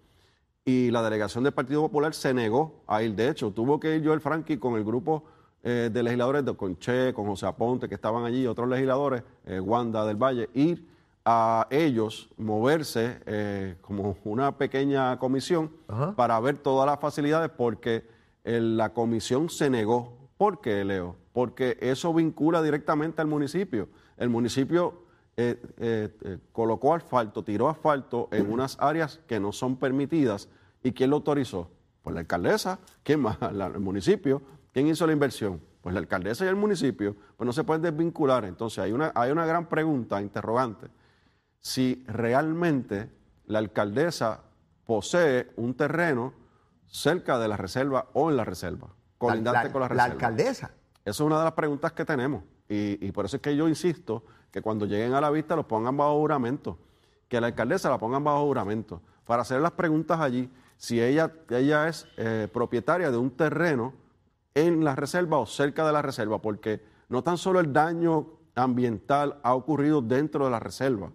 Y 0.67 0.91
la 0.91 1.03
delegación 1.03 1.45
del 1.45 1.55
Partido 1.55 1.81
Popular 1.81 2.13
se 2.13 2.35
negó 2.35 2.83
a 2.87 3.03
ir. 3.03 3.15
De 3.15 3.31
hecho, 3.31 3.51
tuvo 3.53 3.81
que 3.81 3.97
ir 3.97 4.05
Joel 4.07 4.21
Franqui 4.21 4.59
con 4.59 4.75
el 4.75 4.85
grupo 4.85 5.25
eh, 5.63 5.89
de 5.91 6.03
legisladores, 6.03 6.45
de 6.45 6.55
Conche, 6.55 7.15
con 7.15 7.25
José 7.25 7.47
Aponte, 7.47 7.89
que 7.89 7.95
estaban 7.95 8.27
allí, 8.27 8.47
otros 8.47 8.69
legisladores, 8.69 9.23
eh, 9.47 9.61
Wanda 9.61 10.05
del 10.05 10.17
Valle, 10.23 10.51
ir 10.53 10.87
a 11.29 11.67
ellos, 11.71 12.31
moverse 12.37 13.19
eh, 13.27 13.77
como 13.81 14.17
una 14.25 14.57
pequeña 14.57 15.19
comisión 15.19 15.73
Ajá. 15.89 16.15
para 16.15 16.39
ver 16.39 16.59
todas 16.59 16.87
las 16.87 17.01
facilidades, 17.01 17.51
porque 17.51 18.07
eh, 18.45 18.61
la 18.61 18.93
comisión 18.95 19.51
se 19.51 19.69
negó. 19.69 20.17
¿Por 20.39 20.61
qué, 20.61 20.85
Leo? 20.85 21.17
Porque 21.33 21.77
eso 21.81 22.15
vincula 22.15 22.63
directamente 22.63 23.21
al 23.23 23.27
municipio. 23.27 23.89
El 24.17 24.29
municipio 24.31 25.03
eh, 25.37 25.61
eh, 25.79 26.17
eh, 26.23 26.39
colocó 26.53 26.95
asfalto, 26.95 27.43
tiró 27.43 27.69
asfalto 27.69 28.29
en 28.31 28.51
unas 28.51 28.77
áreas 28.81 29.19
que 29.27 29.41
no 29.41 29.51
son 29.51 29.77
permitidas. 29.77 30.49
¿Y 30.85 30.93
quién 30.93 31.11
lo 31.11 31.17
autorizó? 31.17 31.69
Pues 32.03 32.15
la 32.15 32.21
alcaldesa. 32.21 32.79
¿Quién 33.03 33.19
más? 33.21 33.37
La- 33.53 33.67
el 33.67 33.81
municipio. 33.81 34.41
¿Quién 34.73 34.87
hizo 34.87 35.07
la 35.09 35.13
inversión? 35.13 35.61
Pues 35.81 35.93
la 35.93 35.99
alcaldesa 36.01 36.45
y 36.45 36.49
el 36.49 36.57
municipio. 36.57 37.17
Pues 37.37 37.47
no 37.47 37.53
se 37.53 37.65
pueden 37.65 37.83
desvincular. 37.83 38.45
Entonces 38.45 38.79
hay 38.79 38.93
una, 38.93 39.11
hay 39.15 39.33
una 39.33 39.45
gran 39.45 39.69
pregunta, 39.69 40.23
interrogante. 40.23 40.87
Si 41.61 42.05
realmente 42.07 43.11
la 43.47 43.59
alcaldesa 43.59 44.43
posee 44.85 45.53
un 45.57 45.75
terreno 45.75 46.33
cerca 46.87 47.39
de 47.39 47.49
la 47.49 47.57
reserva 47.57 48.09
o 48.13 48.31
en 48.31 48.37
la 48.37 48.45
reserva, 48.45 48.89
colindante 49.19 49.71
con 49.71 49.81
la 49.81 49.89
reserva. 49.89 50.13
alcaldesa. 50.13 50.71
Esa 51.05 51.11
es 51.11 51.21
una 51.21 51.39
de 51.39 51.45
las 51.45 51.53
preguntas 51.53 51.93
que 51.93 52.05
tenemos. 52.05 52.43
Y, 52.69 53.05
y 53.07 53.13
por 53.13 53.25
eso 53.25 53.37
es 53.37 53.43
que 53.43 53.57
yo 53.57 53.69
insisto 53.69 54.25
que 54.51 54.63
cuando 54.63 54.87
lleguen 54.87 55.15
a 55.15 55.21
la 55.21 55.31
vista 55.31 55.55
los 55.57 55.67
pongan 55.67 55.97
bajo 55.97 56.19
juramento. 56.19 56.79
Que 57.29 57.41
la 57.41 57.49
alcaldesa 57.49 57.91
la 57.91 57.99
pongan 57.99 58.25
bajo 58.25 58.45
juramento. 58.45 59.03
Para 59.25 59.43
hacer 59.43 59.61
las 59.61 59.73
preguntas 59.73 60.21
allí, 60.21 60.51
si 60.77 61.01
ella, 61.01 61.33
ella 61.51 61.89
es 61.89 62.07
eh, 62.17 62.49
propietaria 62.53 63.11
de 63.11 63.17
un 63.17 63.31
terreno 63.31 63.95
en 64.55 64.85
la 64.85 64.95
reserva 64.95 65.39
o 65.39 65.47
cerca 65.47 65.87
de 65.87 65.93
la 65.93 66.03
reserva, 66.03 66.41
porque 66.41 66.83
no 67.09 67.23
tan 67.23 67.39
solo 67.39 67.61
el 67.61 67.73
daño 67.73 68.27
ambiental 68.55 69.39
ha 69.43 69.55
ocurrido 69.55 70.01
dentro 70.01 70.45
de 70.47 70.51
la 70.51 70.61
reserva, 70.61 71.13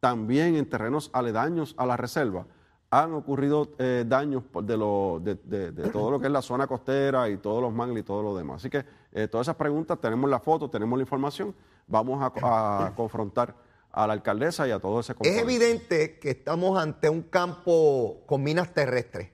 también 0.00 0.56
en 0.56 0.68
terrenos 0.68 1.10
aledaños 1.12 1.74
a 1.76 1.86
la 1.86 1.96
reserva 1.96 2.46
han 2.90 3.12
ocurrido 3.12 3.68
eh, 3.78 4.04
daños 4.06 4.44
de, 4.62 4.76
lo- 4.76 5.20
de- 5.22 5.34
de- 5.44 5.72
de 5.72 5.90
todo 5.90 6.10
lo 6.10 6.18
que 6.20 6.26
es 6.26 6.32
la 6.32 6.40
zona 6.40 6.66
costera 6.66 7.28
y 7.28 7.36
todos 7.36 7.60
los 7.60 7.72
mangles 7.72 8.02
y 8.02 8.06
todo 8.06 8.22
lo 8.22 8.34
demás. 8.36 8.56
Así 8.62 8.70
que 8.70 8.84
eh, 9.12 9.28
todas 9.28 9.44
esas 9.46 9.56
preguntas, 9.56 9.98
tenemos 10.00 10.30
la 10.30 10.40
foto, 10.40 10.70
tenemos 10.70 10.98
la 10.98 11.02
información, 11.02 11.54
vamos 11.86 12.22
a, 12.22 12.86
a 12.86 12.92
confrontar 12.96 13.54
a 13.92 14.06
la 14.06 14.14
alcaldesa 14.14 14.66
y 14.66 14.70
a 14.70 14.78
todo 14.78 15.00
ese 15.00 15.12
Es 15.12 15.16
componente. 15.18 15.42
evidente 15.42 16.18
que 16.18 16.30
estamos 16.30 16.78
ante 16.78 17.10
un 17.10 17.22
campo 17.22 18.22
con 18.26 18.42
minas 18.42 18.72
terrestres. 18.72 19.30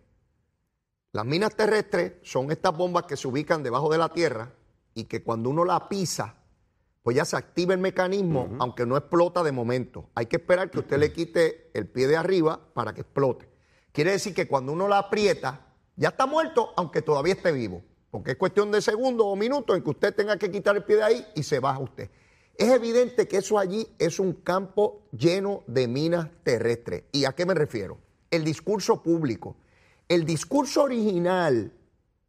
Las 1.13 1.25
minas 1.25 1.55
terrestres 1.55 2.15
son 2.23 2.51
estas 2.51 2.77
bombas 2.77 3.05
que 3.05 3.17
se 3.17 3.29
ubican 3.29 3.63
debajo 3.63 3.89
de 3.91 3.99
la 3.99 4.09
tierra 4.09 4.51
y 4.95 5.05
que 5.05 5.23
cuando 5.23 5.49
uno 5.51 5.65
la 5.65 5.89
pisa, 5.89 6.35
pues 7.05 7.17
ya 7.19 7.27
se 7.27 7.37
activa 7.37 7.75
el 7.75 7.81
mecanismo, 7.81 8.57
aunque 8.59 8.87
no 8.87 8.97
explota 8.97 9.43
de 9.43 9.53
momento. 9.53 10.09
Hay 10.15 10.25
que 10.25 10.37
esperar 10.37 10.71
que 10.71 10.79
usted 10.79 10.99
le 10.99 11.13
quite 11.13 11.71
el 11.75 11.87
pie 11.87 12.07
de 12.07 12.17
arriba 12.17 12.59
para 12.73 12.95
que 12.95 13.03
explote. 13.03 13.47
Quiere 13.93 14.13
decir 14.13 14.33
que 14.33 14.49
cuando 14.49 14.73
uno 14.73 14.89
la 14.89 15.01
aprieta, 15.01 15.67
ya 15.97 16.09
está 16.09 16.25
muerto, 16.25 16.73
aunque 16.79 17.03
todavía 17.03 17.35
esté 17.35 17.53
vivo. 17.53 17.83
Porque 18.11 18.31
es 18.31 18.37
cuestión 18.39 18.73
de 18.73 18.81
segundos 18.81 19.27
o 19.29 19.37
minutos 19.37 19.77
en 19.77 19.83
que 19.83 19.91
usted 19.91 20.15
tenga 20.15 20.39
que 20.39 20.51
quitar 20.51 20.77
el 20.77 20.85
pie 20.85 20.97
de 20.97 21.03
ahí 21.03 21.27
y 21.35 21.43
se 21.43 21.61
baja 21.61 21.79
usted. 21.79 22.09
Es 22.57 22.71
evidente 22.71 23.29
que 23.29 23.37
eso 23.37 23.59
allí 23.59 23.87
es 23.99 24.19
un 24.19 24.33
campo 24.33 25.03
lleno 25.13 25.63
de 25.67 25.87
minas 25.87 26.31
terrestres. 26.43 27.05
¿Y 27.13 27.27
a 27.27 27.33
qué 27.33 27.45
me 27.45 27.53
refiero? 27.53 27.99
El 28.31 28.45
discurso 28.45 29.03
público. 29.03 29.59
El 30.09 30.25
discurso 30.25 30.85
original 30.85 31.71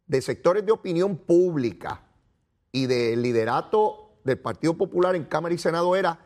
de 0.06 0.20
sectores 0.20 0.66
de 0.66 0.72
opinión 0.72 1.16
pública 1.16 2.02
y 2.72 2.84
del 2.84 3.22
liderato 3.22 4.05
del 4.26 4.38
Partido 4.38 4.74
Popular 4.74 5.16
en 5.16 5.24
Cámara 5.24 5.54
y 5.54 5.58
Senado 5.58 5.96
era 5.96 6.18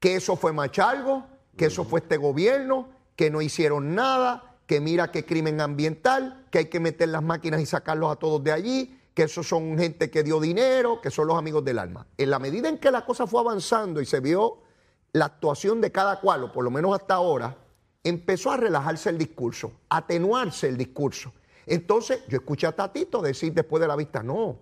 que 0.00 0.16
eso 0.16 0.36
fue 0.36 0.52
Machalgo, 0.52 1.24
que 1.56 1.66
eso 1.66 1.84
fue 1.84 2.00
este 2.00 2.16
gobierno, 2.16 2.88
que 3.16 3.30
no 3.30 3.40
hicieron 3.40 3.94
nada, 3.94 4.56
que 4.66 4.80
mira 4.80 5.10
qué 5.10 5.24
crimen 5.24 5.60
ambiental, 5.60 6.46
que 6.50 6.58
hay 6.58 6.66
que 6.66 6.78
meter 6.78 7.08
las 7.08 7.22
máquinas 7.22 7.60
y 7.60 7.66
sacarlos 7.66 8.12
a 8.12 8.16
todos 8.16 8.44
de 8.44 8.52
allí, 8.52 9.00
que 9.14 9.24
esos 9.24 9.48
son 9.48 9.76
gente 9.78 10.10
que 10.10 10.22
dio 10.22 10.38
dinero, 10.38 11.00
que 11.00 11.10
son 11.10 11.26
los 11.26 11.36
amigos 11.38 11.64
del 11.64 11.78
alma. 11.78 12.06
En 12.16 12.30
la 12.30 12.38
medida 12.38 12.68
en 12.68 12.78
que 12.78 12.90
la 12.90 13.04
cosa 13.04 13.26
fue 13.26 13.40
avanzando 13.40 14.00
y 14.00 14.06
se 14.06 14.20
vio 14.20 14.58
la 15.12 15.24
actuación 15.24 15.80
de 15.80 15.90
cada 15.90 16.20
cual, 16.20 16.44
o 16.44 16.52
por 16.52 16.62
lo 16.62 16.70
menos 16.70 16.94
hasta 16.94 17.14
ahora, 17.14 17.56
empezó 18.04 18.52
a 18.52 18.56
relajarse 18.56 19.10
el 19.10 19.18
discurso, 19.18 19.72
a 19.88 19.98
atenuarse 19.98 20.68
el 20.68 20.76
discurso. 20.76 21.32
Entonces, 21.66 22.20
yo 22.28 22.38
escuché 22.38 22.66
a 22.66 22.72
Tatito 22.72 23.20
decir 23.20 23.52
después 23.52 23.80
de 23.80 23.88
la 23.88 23.96
vista, 23.96 24.22
no, 24.22 24.58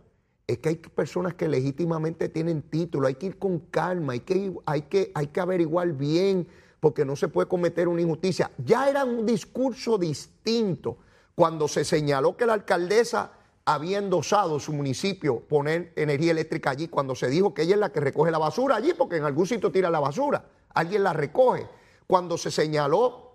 es 0.47 0.59
que 0.59 0.69
hay 0.69 0.77
personas 0.77 1.35
que 1.35 1.49
legítimamente 1.49 2.29
tienen 2.29 2.63
título, 2.63 3.09
hay 3.09 3.15
que 3.15 3.27
ir 3.27 3.39
con 3.39 3.59
calma, 3.59 4.13
hay 4.13 4.21
que, 4.21 4.55
hay 4.65 4.83
que, 4.83 5.11
hay 5.15 5.27
que 5.29 5.41
averiguar 5.41 5.93
bien, 5.93 6.47
porque 6.79 7.05
no 7.05 7.17
se 7.17 7.29
puede 7.29 7.49
cometer 7.49 7.89
una 7.89 8.03
injusticia. 8.03 8.51
Ya 8.59 8.89
era 8.89 9.05
un 9.05 9.27
discurso 9.27 9.99
distinto 9.99 10.99
cuando 11.35 11.67
se 11.67 11.85
señaló 11.85 12.37
que 12.37 12.47
la 12.47 12.53
alcaldesa 12.53 13.33
había 13.65 13.99
endosado 13.99 14.61
su 14.61 14.73
municipio 14.73 15.41
poner 15.41 15.93
energía 15.97 16.31
eléctrica 16.31 16.71
allí, 16.71 16.87
cuando 16.87 17.17
se 17.17 17.29
dijo 17.29 17.53
que 17.53 17.63
ella 17.63 17.75
es 17.75 17.81
la 17.81 17.91
que 17.91 17.99
recoge 17.99 18.31
la 18.31 18.39
basura 18.39 18.77
allí, 18.77 18.93
porque 18.97 19.17
en 19.17 19.25
algún 19.25 19.47
sitio 19.49 19.73
tira 19.73 19.91
la 19.91 19.99
basura, 19.99 20.45
alguien 20.75 21.03
la 21.03 21.13
recoge. 21.13 21.67
Cuando 22.07 22.39
se 22.39 22.53
señaló, 22.53 23.35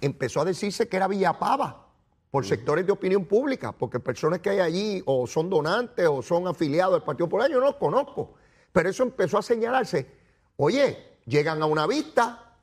empezó 0.00 0.40
a 0.40 0.44
decirse 0.44 0.88
que 0.88 0.96
era 0.96 1.06
Villapava, 1.06 1.89
por 2.30 2.46
sectores 2.46 2.86
de 2.86 2.92
opinión 2.92 3.24
pública, 3.24 3.72
porque 3.72 3.98
personas 3.98 4.40
que 4.40 4.50
hay 4.50 4.60
allí 4.60 5.02
o 5.04 5.26
son 5.26 5.50
donantes 5.50 6.06
o 6.06 6.22
son 6.22 6.46
afiliados 6.46 6.94
del 6.94 7.02
Partido 7.02 7.26
Popular, 7.26 7.50
yo 7.50 7.58
no 7.58 7.66
los 7.66 7.76
conozco. 7.76 8.34
Pero 8.72 8.88
eso 8.88 9.02
empezó 9.02 9.38
a 9.38 9.42
señalarse. 9.42 10.06
Oye, 10.56 11.18
llegan 11.26 11.60
a 11.60 11.66
una 11.66 11.86
vista, 11.86 12.56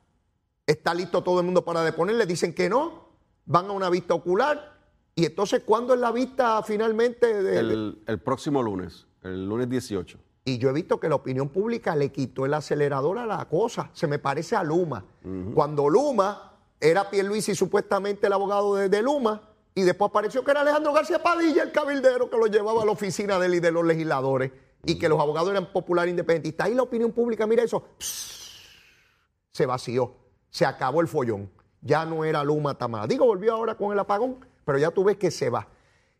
está 0.65 0.93
listo 0.93 1.21
todo 1.21 1.39
el 1.39 1.45
mundo 1.45 1.65
para 1.65 1.83
deponerle, 1.83 2.25
dicen 2.25 2.53
que 2.53 2.69
no, 2.69 3.09
van 3.45 3.65
a 3.65 3.71
una 3.73 3.89
vista 3.89 4.13
ocular. 4.13 4.77
Y 5.15 5.25
entonces, 5.25 5.63
¿cuándo 5.65 5.93
es 5.93 5.99
la 5.99 6.11
vista 6.11 6.63
finalmente? 6.63 7.41
De, 7.41 7.59
El, 7.59 8.03
el 8.05 8.19
próximo 8.19 8.63
lunes, 8.63 9.07
el 9.23 9.49
lunes 9.49 9.69
18. 9.69 10.17
Y 10.45 10.59
yo 10.59 10.69
he 10.69 10.73
visto 10.73 10.97
que 10.97 11.09
la 11.09 11.15
opinión 11.15 11.49
pública 11.49 11.93
le 11.93 12.09
quitó 12.09 12.45
el 12.45 12.53
acelerador 12.53 13.17
a 13.17 13.25
la 13.25 13.43
cosa. 13.49 13.89
Se 13.91 14.07
me 14.07 14.17
parece 14.17 14.55
a 14.55 14.63
Luma. 14.63 15.03
Cuando 15.53 15.89
Luma 15.89 16.53
era 16.79 17.09
Pierluisi 17.09 17.53
supuestamente 17.53 18.27
el 18.27 18.33
abogado 18.33 18.75
de, 18.75 18.87
de 18.87 19.01
Luma, 19.01 19.41
y 19.77 19.83
después 19.83 20.09
apareció 20.09 20.43
que 20.43 20.49
era 20.49 20.61
Alejandro 20.61 20.91
García 20.91 21.21
Padilla, 21.21 21.61
el 21.61 21.71
cabildero 21.71 22.31
que 22.31 22.35
lo 22.35 22.47
llevaba 22.47 22.81
a 22.81 22.85
la 22.85 22.91
oficina 22.91 23.37
de 23.37 23.55
y 23.55 23.59
de 23.59 23.71
los 23.71 23.85
legisladores, 23.85 24.51
y 24.83 24.97
que 24.97 25.07
los 25.07 25.19
abogados 25.19 25.51
eran 25.51 25.71
populares 25.71 26.09
independentistas. 26.09 26.65
Ahí 26.65 26.73
la 26.73 26.81
opinión 26.81 27.11
pública, 27.11 27.45
mira 27.45 27.61
eso, 27.61 27.83
se 27.99 29.65
vació, 29.67 30.15
se 30.49 30.65
acabó 30.65 30.99
el 30.99 31.07
follón. 31.07 31.51
Ya 31.79 32.07
no 32.07 32.25
era 32.25 32.43
Luma 32.43 32.75
Tamara. 32.75 33.05
Digo, 33.05 33.27
volvió 33.27 33.53
ahora 33.53 33.75
con 33.75 33.93
el 33.93 33.99
apagón, 33.99 34.43
pero 34.65 34.79
ya 34.79 34.89
tú 34.89 35.03
ves 35.03 35.17
que 35.17 35.29
se 35.29 35.51
va. 35.51 35.67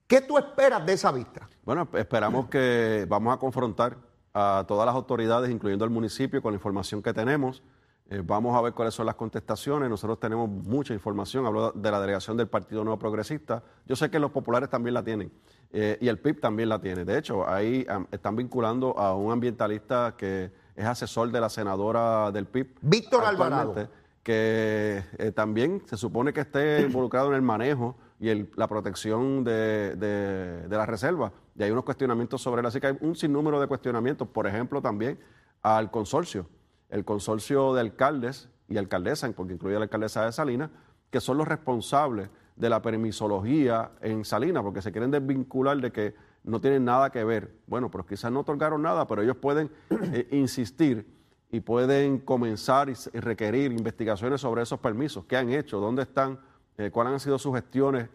¿Qué 0.06 0.22
tú 0.22 0.38
esperas 0.38 0.86
de 0.86 0.94
esa 0.94 1.12
vista? 1.12 1.50
Bueno, 1.66 1.88
esperamos 1.94 2.50
que 2.50 3.08
vamos 3.10 3.34
a 3.34 3.40
confrontar 3.40 3.98
a 4.36 4.66
todas 4.68 4.86
las 4.86 4.94
autoridades, 4.94 5.50
incluyendo 5.50 5.84
el 5.84 5.90
municipio, 5.90 6.44
con 6.44 6.54
la 6.54 6.58
información 6.58 7.02
que 7.02 7.12
tenemos. 7.12 7.64
Eh, 8.10 8.22
vamos 8.26 8.56
a 8.56 8.62
ver 8.62 8.74
cuáles 8.74 8.94
son 8.94 9.06
las 9.06 9.16
contestaciones. 9.16 9.90
Nosotros 9.90 10.20
tenemos 10.20 10.50
mucha 10.50 10.94
información. 10.94 11.46
Hablo 11.46 11.72
de 11.74 11.92
la 11.92 12.00
delegación 12.00 12.38
del 12.38 12.48
Partido 12.48 12.84
Nuevo 12.86 12.98
Progresista. 12.98 13.62
Yo 13.86 13.96
sé 13.98 14.10
que 14.10 14.18
los 14.18 14.32
populares 14.32 14.70
también 14.70 14.94
la 14.94 15.04
tienen 15.04 15.30
eh, 15.72 15.98
y 16.00 16.08
el 16.08 16.18
PIB 16.18 16.40
también 16.40 16.70
la 16.70 16.80
tiene. 16.80 17.04
De 17.04 17.18
hecho, 17.18 17.48
ahí 17.48 17.86
están 18.12 18.38
vinculando 18.38 18.98
a 18.98 19.14
un 19.14 19.32
ambientalista 19.34 20.16
que 20.18 20.52
es 20.76 20.86
asesor 20.86 21.32
de 21.32 21.42
la 21.42 21.50
senadora 21.50 22.32
del 22.32 22.46
PIB. 22.46 22.76
Víctor 22.82 23.26
Alvarado. 23.26 23.90
Que 24.24 25.04
eh, 25.18 25.32
también 25.34 25.82
se 25.86 25.96
supone 25.98 26.32
que 26.34 26.42
esté 26.42 26.82
involucrado 26.82 27.30
en 27.30 27.36
el 27.36 27.42
manejo 27.42 27.96
y 28.20 28.30
el- 28.30 28.50
la 28.56 28.68
protección 28.68 29.44
de, 29.44 29.96
de, 29.96 30.68
de 30.68 30.78
la 30.78 30.86
reserva. 30.86 31.32
Y 31.58 31.64
hay 31.64 31.72
unos 31.72 31.84
cuestionamientos 31.86 32.42
sobre 32.42 32.60
él. 32.62 32.66
Así 32.66 32.80
que 32.80 32.88
hay 32.88 32.98
un 33.02 33.16
sinnúmero 33.16 33.60
de 33.60 33.68
cuestionamientos. 33.68 34.28
Por 34.30 34.46
ejemplo, 34.48 34.82
también 34.82 35.20
al 35.62 35.92
consorcio 35.92 36.46
el 36.90 37.06
consorcio 37.06 37.74
de 37.74 37.82
alcaldes 37.82 38.50
y 38.68 38.78
alcaldesas, 38.78 39.34
porque 39.34 39.54
incluye 39.54 39.76
a 39.76 39.80
la 39.80 39.86
alcaldesa 39.86 40.26
de 40.26 40.32
Salinas, 40.32 40.70
que 41.10 41.22
son 41.22 41.38
los 41.38 41.48
responsables 41.48 42.30
de 42.56 42.70
la 42.70 42.82
permisología 42.82 43.92
en 44.02 44.26
Salinas, 44.26 44.64
porque 44.64 44.82
se 44.82 44.92
quieren 44.92 45.12
desvincular 45.12 45.78
de 45.78 45.92
que 45.92 46.16
no 46.44 46.60
tienen 46.60 46.86
nada 46.86 47.12
que 47.12 47.24
ver. 47.24 47.54
Bueno, 47.68 47.92
pero 47.92 48.06
quizás 48.06 48.32
no 48.32 48.42
otorgaron 48.42 48.82
nada, 48.82 49.06
pero 49.08 49.22
ellos 49.22 49.38
pueden 49.38 49.70
eh, 49.90 50.28
insistir 50.32 51.06
y 51.50 51.60
pueden 51.60 52.20
comenzar 52.20 52.90
y, 52.90 52.94
requerir 53.20 53.72
investigaciones 53.72 54.42
sobre 54.42 54.64
esos 54.64 54.80
permisos, 54.80 55.26
qué 55.26 55.38
han 55.38 55.50
hecho, 55.50 55.80
dónde 55.80 56.04
están, 56.04 56.40
eh, 56.78 56.90
cuáles 56.92 57.14
han 57.14 57.20
sido 57.20 57.38
sus 57.38 57.54
gestiones, 57.56 58.10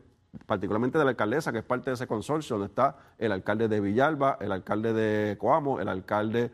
particularmente 0.46 0.98
de 0.98 1.04
la 1.04 1.10
alcaldesa, 1.10 1.52
que 1.52 1.58
es 1.58 1.64
parte 1.64 1.90
de 1.90 1.94
ese 1.94 2.06
consorcio, 2.06 2.56
donde 2.56 2.68
está 2.68 2.96
el 3.18 3.32
alcalde 3.32 3.68
de 3.68 3.80
Villalba, 3.80 4.38
el 4.40 4.52
alcalde 4.52 4.92
de 4.92 5.38
Coamo, 5.38 5.80
el 5.80 5.88
alcalde 5.88 6.50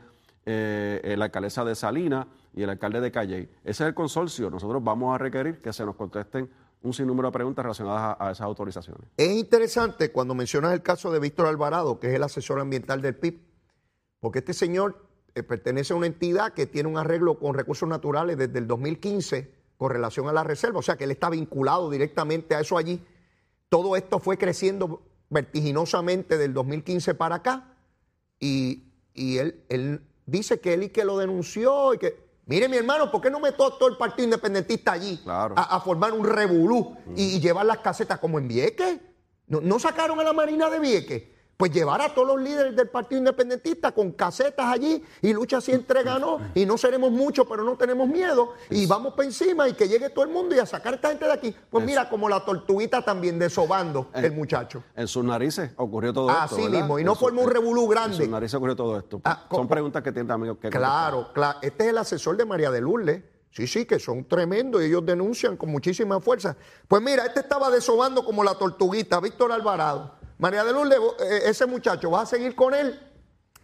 eh, 0.51 1.15
la 1.19 1.27
alcaldesa 1.27 1.63
de 1.63 1.75
Salinas 1.75 2.27
y 2.55 2.63
el 2.63 2.71
alcalde 2.71 3.03
de 3.03 3.13
Calley. 3.13 3.51
Ese 3.63 3.85
es 3.85 3.89
el 3.89 3.95
consorcio. 3.95 4.49
Nosotros 4.49 4.83
vamos 4.83 5.15
a 5.15 5.19
requerir 5.19 5.61
que 5.61 5.75
se 5.75 5.85
nos 5.85 5.95
contesten 5.95 6.49
un 6.81 6.95
sinnúmero 6.95 7.29
de 7.29 7.33
preguntas 7.33 7.63
relacionadas 7.63 8.17
a, 8.19 8.31
esas 8.31 8.47
autorizaciones. 8.47 9.03
Es 9.19 9.31
interesante 9.31 10.11
cuando 10.11 10.35
mencionas 10.35 10.73
el 10.73 10.81
caso 10.81 11.13
de 11.13 11.21
Víctor 11.21 11.49
Alvarado, 11.49 12.01
que 12.01 12.09
es 12.09 12.15
el 12.15 12.23
asesor 12.23 12.61
ambiental 12.61 13.03
del 13.03 13.15
PIB, 13.17 13.41
porque 14.21 14.39
este 14.39 14.55
señor 14.55 15.05
eh, 15.35 15.43
pertenece 15.43 15.93
a 15.93 15.97
una 15.97 16.07
entidad 16.07 16.55
que 16.55 16.67
tiene 16.67 16.89
un 16.89 16.97
arreglo 16.97 17.39
con 17.39 17.53
recursos 17.55 17.87
naturales 17.87 18.39
desde 18.39 18.59
el 18.59 18.67
2015 18.67 19.53
con 19.77 19.91
relación 19.91 20.29
a 20.29 20.33
la 20.33 20.45
reserva, 20.45 20.79
o 20.79 20.83
sea 20.83 20.97
que 20.97 21.05
él 21.05 21.11
está 21.11 21.29
vinculado 21.29 21.91
directamente 21.91 22.55
a 22.55 22.61
eso 22.61 22.79
allí. 22.79 23.05
Todo 23.69 23.97
esto 23.97 24.19
fue 24.19 24.39
creciendo 24.39 25.03
vertiginosamente 25.29 26.39
del 26.39 26.55
2015 26.55 27.15
para 27.15 27.37
acá 27.37 27.75
y, 28.41 28.85
y 29.13 29.37
él, 29.37 29.63
él 29.69 30.01
dice 30.29 30.61
que 30.61 30.75
él 30.75 30.85
y 30.85 30.89
que 30.91 31.05
lo 31.05 31.17
denunció 31.19 31.95
y 31.95 31.99
que, 31.99 32.17
mire 32.47 32.69
mi 32.69 32.77
hermano, 32.77 33.11
¿por 33.11 33.21
qué 33.21 33.31
no 33.31 33.41
metió 33.41 33.71
todo 33.73 33.89
el 33.89 33.97
partido 33.97 34.25
independentista 34.25 34.93
allí 34.93 35.19
Claro. 35.25 35.55
a, 35.57 35.77
a 35.77 35.81
formar 35.81 36.13
un 36.13 36.25
revolú 36.25 36.97
y, 37.17 37.37
y 37.37 37.41
llevar 37.41 37.67
las 37.67 37.79
casetas 37.79 38.19
como 38.19 38.39
en 38.39 38.47
Vieques? 38.49 38.99
¿No, 39.47 39.61
no 39.61 39.79
sacaron 39.79 40.21
a 40.21 40.23
la 40.25 40.33
Marina 40.35 40.69
de 40.69 40.79
Vieques? 40.79 41.23
Pues 41.59 41.73
llevar 41.73 42.01
a 42.01 42.15
todos 42.15 42.29
los 42.29 42.41
líderes 42.41 42.77
del 42.77 42.89
Partido 42.89 43.19
Independentista 43.19 43.91
con 43.91 44.13
casetas 44.13 44.65
allí 44.67 45.03
y 45.21 45.33
lucha 45.33 45.61
siempre 45.61 46.05
ganó 46.05 46.39
y 46.55 46.65
no 46.65 46.79
seremos 46.79 47.11
muchos, 47.11 47.49
pero 47.51 47.65
no 47.65 47.77
tenemos 47.77 48.07
miedo 48.09 48.53
y 48.71 48.87
vamos 48.87 49.15
para 49.15 49.27
encima 49.27 49.69
y 49.69 49.73
que 49.73 49.89
llegue 49.89 50.09
todo 50.11 50.25
el 50.25 50.31
mundo 50.31 50.55
y 50.55 50.61
a 50.61 50.67
sacar 50.67 50.93
a 50.93 50.95
esta 50.95 51.09
gente 51.09 51.25
de 51.25 51.33
aquí. 51.33 51.57
Pues 51.69 51.85
mira, 51.85 52.09
como 52.09 52.29
la 52.29 52.45
tortuguita 52.45 53.03
también 53.05 53.41
desobando 53.41 54.09
el 54.15 54.31
muchacho. 54.31 54.85
En 54.95 55.09
sus 55.09 55.25
narices 55.25 55.73
ocurrió 55.75 56.13
todo 56.13 56.31
esto. 56.31 56.43
Así 56.43 56.69
mismo, 56.69 56.97
y 57.01 57.03
no 57.03 57.15
En 57.15 57.19
formó 57.19 57.43
un 57.43 57.51
revolú 57.51 57.83
En 57.87 57.91
grande. 57.91 58.17
sus 58.19 58.29
narices 58.29 58.55
ocurrió 58.55 58.77
todo 58.77 58.97
esto. 58.97 59.21
Ah, 59.25 59.49
Son 59.51 59.67
preguntas 59.67 60.01
que 60.05 60.13
tienen 60.13 60.29
también 60.29 60.55
que 60.55 60.71
Claro, 60.71 61.33
claro. 61.35 61.59
Este 61.61 61.83
es 61.87 61.91
el 61.91 61.99
asesor 61.99 62.37
de 62.37 62.45
María 62.45 62.71
de 62.71 62.81
Lourdes. 62.81 63.25
Sí, 63.51 63.67
sí, 63.67 63.85
que 63.85 63.99
son 63.99 64.25
tremendos 64.29 64.81
y 64.83 64.85
ellos 64.85 65.05
denuncian 65.05 65.57
con 65.57 65.71
muchísima 65.71 66.21
fuerza. 66.21 66.57
Pues 66.87 67.03
mira, 67.03 67.27
este 67.27 67.41
estaba 67.41 67.69
desobando 67.69 68.25
como 68.25 68.45
la 68.45 68.55
tortuguita, 68.55 69.19
Víctor 69.19 69.51
Alvarado. 69.51 70.18
María 70.39 70.65
de 70.65 70.73
Lourdes, 70.73 70.99
eh, 71.21 71.41
ese 71.47 71.67
muchacho, 71.67 72.11
¿vas 72.11 72.25
a 72.25 72.37
seguir 72.37 72.55
con 72.55 72.75
él? 72.75 72.99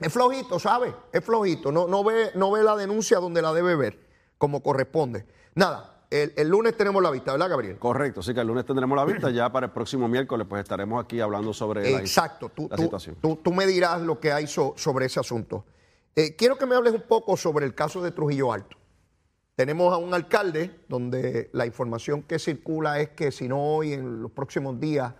Es 0.00 0.12
flojito, 0.12 0.58
¿sabes? 0.58 0.92
Es 1.12 1.24
flojito. 1.24 1.70
No, 1.70 1.86
no, 1.86 2.02
ve, 2.02 2.30
no 2.34 2.50
ve 2.50 2.62
la 2.62 2.76
denuncia 2.76 3.18
donde 3.18 3.40
la 3.42 3.52
debe 3.52 3.76
ver, 3.76 3.98
como 4.38 4.62
corresponde. 4.62 5.24
Nada, 5.54 6.04
el, 6.10 6.32
el 6.36 6.48
lunes 6.48 6.76
tenemos 6.76 7.00
la 7.02 7.10
vista, 7.10 7.32
¿verdad, 7.32 7.48
Gabriel? 7.48 7.78
Correcto, 7.78 8.20
así 8.20 8.34
que 8.34 8.40
el 8.40 8.46
lunes 8.48 8.64
tendremos 8.66 8.96
la 8.96 9.04
vista, 9.04 9.30
ya 9.30 9.50
para 9.52 9.66
el 9.66 9.72
próximo 9.72 10.08
miércoles 10.08 10.46
pues 10.50 10.62
estaremos 10.62 11.02
aquí 11.02 11.20
hablando 11.20 11.52
sobre 11.52 11.90
la- 11.90 12.00
Exacto, 12.00 12.48
tú, 12.48 12.66
la 12.68 12.76
tú- 12.76 12.82
situación. 12.82 13.16
tú- 13.20 13.36
tú 13.36 13.52
me 13.52 13.66
dirás 13.66 14.00
lo 14.02 14.18
que 14.18 14.32
hay 14.32 14.46
so- 14.48 14.74
sobre 14.76 15.06
ese 15.06 15.20
asunto. 15.20 15.64
Eh, 16.16 16.34
quiero 16.36 16.56
que 16.58 16.66
me 16.66 16.74
hables 16.74 16.92
un 16.92 17.02
poco 17.02 17.36
sobre 17.36 17.64
el 17.66 17.74
caso 17.74 18.02
de 18.02 18.10
Trujillo 18.10 18.52
Alto. 18.52 18.76
Tenemos 19.56 19.92
a 19.92 19.96
un 19.98 20.12
alcalde 20.12 20.80
donde 20.88 21.50
la 21.52 21.66
información 21.66 22.22
que 22.22 22.40
circula 22.40 22.98
es 23.00 23.10
que 23.10 23.30
si 23.30 23.46
no 23.48 23.60
hoy, 23.76 23.92
en 23.92 24.20
los 24.22 24.32
próximos 24.32 24.80
días, 24.80 25.14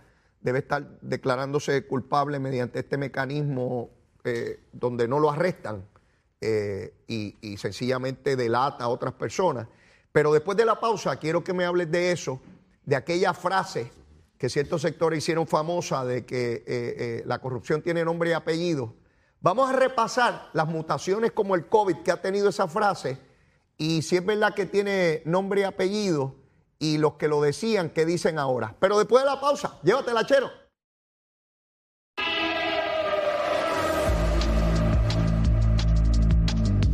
debe 0.45 0.59
estar 0.59 0.87
declarándose 1.01 1.87
culpable 1.87 2.37
mediante 2.37 2.77
este 2.77 2.97
mecanismo 2.97 3.89
eh, 4.23 4.59
donde 4.71 5.07
no 5.07 5.19
lo 5.19 5.31
arrestan 5.31 5.83
eh, 6.39 6.93
y, 7.07 7.57
sencillamente 7.57 8.35
delata 8.35 8.83
a 8.83 8.89
otras 8.89 9.15
personas. 9.15 9.67
Pero 10.11 10.31
después 10.31 10.55
de 10.55 10.65
la 10.65 10.79
pausa, 10.79 11.15
quiero 11.15 11.43
que 11.43 11.51
me 11.51 11.65
hables 11.65 11.89
de 11.89 12.11
eso, 12.11 12.39
de 12.85 12.95
aquella 12.95 13.33
frase 13.33 13.91
que 14.37 14.47
ciertos 14.47 14.83
sectores 14.83 15.17
hicieron 15.17 15.47
famosa 15.47 16.05
de 16.05 16.27
que 16.27 16.63
eh, 16.67 17.23
la 17.25 17.39
corrupción 17.39 17.81
tiene 17.81 18.05
nombre 18.05 18.29
y 18.29 18.33
apellido. 18.33 18.93
Vamos 19.41 19.67
a 19.67 19.73
repasar 19.73 20.51
las 20.53 20.67
mutaciones 20.67 21.31
como 21.31 21.55
el 21.55 21.65
COVID 21.65 22.03
que 22.03 22.11
ha 22.11 22.21
tenido 22.21 22.49
esa 22.49 22.67
frase 22.67 23.17
y 23.79 24.03
si 24.03 24.17
es 24.17 24.25
verdad 24.25 24.53
que 24.53 24.67
tiene 24.67 25.23
nombre 25.25 25.61
y 25.61 25.63
apellido 25.63 26.35
y 26.79 26.97
los 26.97 27.13
que 27.13 27.27
lo 27.27 27.41
decían, 27.41 27.89
¿qué 27.89 28.05
dicen 28.05 28.39
ahora? 28.39 28.75
Pero 28.79 28.97
después 28.97 29.23
de 29.23 29.29
la 29.29 29.39
pausa, 29.39 29.79
llévatela, 29.83 30.25
chero. 30.25 30.64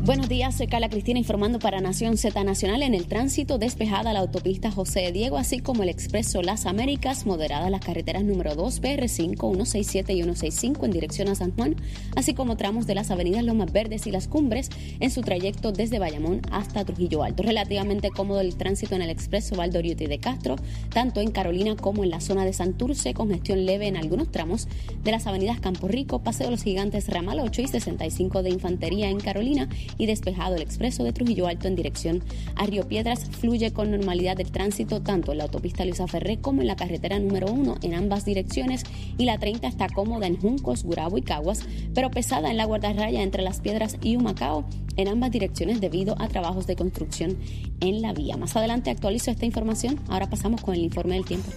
Buenos 0.04 0.30
días, 0.30 0.58
soy 0.58 0.66
Carla 0.66 0.90
Cristina 0.90 1.20
informando 1.20 1.60
para 1.60 1.80
Nación 1.80 2.18
Z 2.18 2.44
Nacional. 2.44 2.82
En 2.82 2.96
el 2.96 3.06
tránsito 3.06 3.60
despejada 3.60 4.14
la 4.14 4.22
autopista 4.22 4.72
José 4.72 5.02
de 5.02 5.12
Diego, 5.12 5.38
así 5.38 5.60
como 5.60 5.84
el 5.84 5.90
expreso 5.90 6.42
Las 6.42 6.66
Américas, 6.66 7.28
moderada 7.28 7.70
las 7.70 7.82
carreteras 7.82 8.24
número 8.24 8.56
2, 8.56 8.82
PR5, 8.82 9.38
167 9.38 10.14
y 10.14 10.24
165 10.24 10.86
en 10.86 10.92
dirección 10.92 11.28
a 11.28 11.36
San 11.36 11.52
Juan, 11.52 11.76
así 12.16 12.34
como 12.34 12.58
tramos 12.58 12.88
de 12.88 12.96
las 12.96 13.12
avenidas 13.12 13.44
Lomas 13.44 13.72
Verdes 13.72 14.08
y 14.08 14.12
Las 14.12 14.28
Cumbres 14.28 14.72
en 15.00 15.12
su 15.12 15.22
trayecto 15.22 15.72
desde 15.72 16.00
Bayamón 16.00 16.42
hasta 16.50 16.84
Trujillo 16.84 17.22
Alto. 17.22 17.44
Relativamente 17.44 18.10
cómodo 18.10 18.42
el 18.42 18.56
tránsito 18.56 18.96
en 18.96 19.04
el 19.04 19.12
expreso 19.12 19.56
Valdoriotti 19.56 20.08
de 20.08 20.18
Castro, 20.18 20.56
tanto 20.90 21.22
en 21.22 21.30
Carolina 21.30 21.76
como 21.76 22.04
en 22.04 22.10
la 22.10 22.22
zona 22.22 22.44
de 22.44 22.54
Santurce, 22.54 23.14
con 23.14 23.30
gestión 23.30 23.68
leve 23.68 23.86
en 23.86 23.98
algunos 23.98 24.32
tramos 24.32 24.68
de 25.04 25.12
las 25.12 25.28
avenidas 25.28 25.60
Campo 25.60 25.88
Rico, 25.88 26.24
Paseo 26.24 26.48
de 26.48 26.52
los 26.54 26.64
Gigantes, 26.64 27.08
Ramal 27.08 27.40
8 27.40 27.62
y 27.62 27.68
65 27.68 28.42
de 28.42 28.50
Infantería 28.50 29.08
en 29.08 29.20
Carolina 29.20 29.70
y 29.98 30.06
despejado 30.06 30.56
el 30.56 30.62
expreso 30.62 31.04
de 31.04 31.14
Trujillo 31.14 31.48
Alto 31.48 31.68
en 31.68 31.76
dirección 31.76 32.24
a 32.56 32.66
Río 32.66 32.88
Piedras. 32.88 33.30
Fluye 33.40 33.72
con 33.72 33.92
normalidad 33.92 34.40
el 34.40 34.52
tránsito 34.52 35.02
tanto 35.02 35.32
en 35.32 35.40
la 35.40 35.46
autopista 35.46 35.86
Luisa 35.86 36.08
Ferré 36.08 36.38
como 36.40 36.62
en 36.62 36.68
la 36.68 36.76
carretera 36.76 37.20
número 37.20 37.52
1 37.52 37.78
en 37.82 37.94
ambas 37.94 38.26
direcciones 38.26 38.84
y 39.18 39.26
la 39.26 39.38
30 39.38 39.68
está 39.68 39.88
cómoda 39.90 40.28
en 40.28 40.38
Juncos, 40.38 40.84
Gurabo 40.84 41.18
y 41.18 41.22
Caguas, 41.22 41.66
pero 41.94 42.12
pesada 42.12 42.52
en 42.52 42.58
la 42.58 42.66
guardarraya 42.66 43.22
entre 43.22 43.44
Las 43.44 43.60
Piedras 43.60 43.98
y 44.02 44.16
Humacao 44.16 44.66
en 44.98 45.08
ambas 45.08 45.32
direcciones 45.32 45.82
debido 45.82 46.16
a 46.20 46.28
trabajos 46.28 46.68
de 46.68 46.76
construcción 46.76 47.38
en 47.80 48.02
la 48.02 48.14
vía. 48.14 48.38
Más 48.38 48.56
adelante 48.56 48.90
actualizo 48.90 49.32
esta 49.32 49.46
información. 49.46 50.00
Ahora 50.08 50.30
pasamos 50.30 50.62
con 50.62 50.76
el 50.76 50.82
informe 50.82 51.16
del 51.16 51.26
tiempo. 51.26 51.50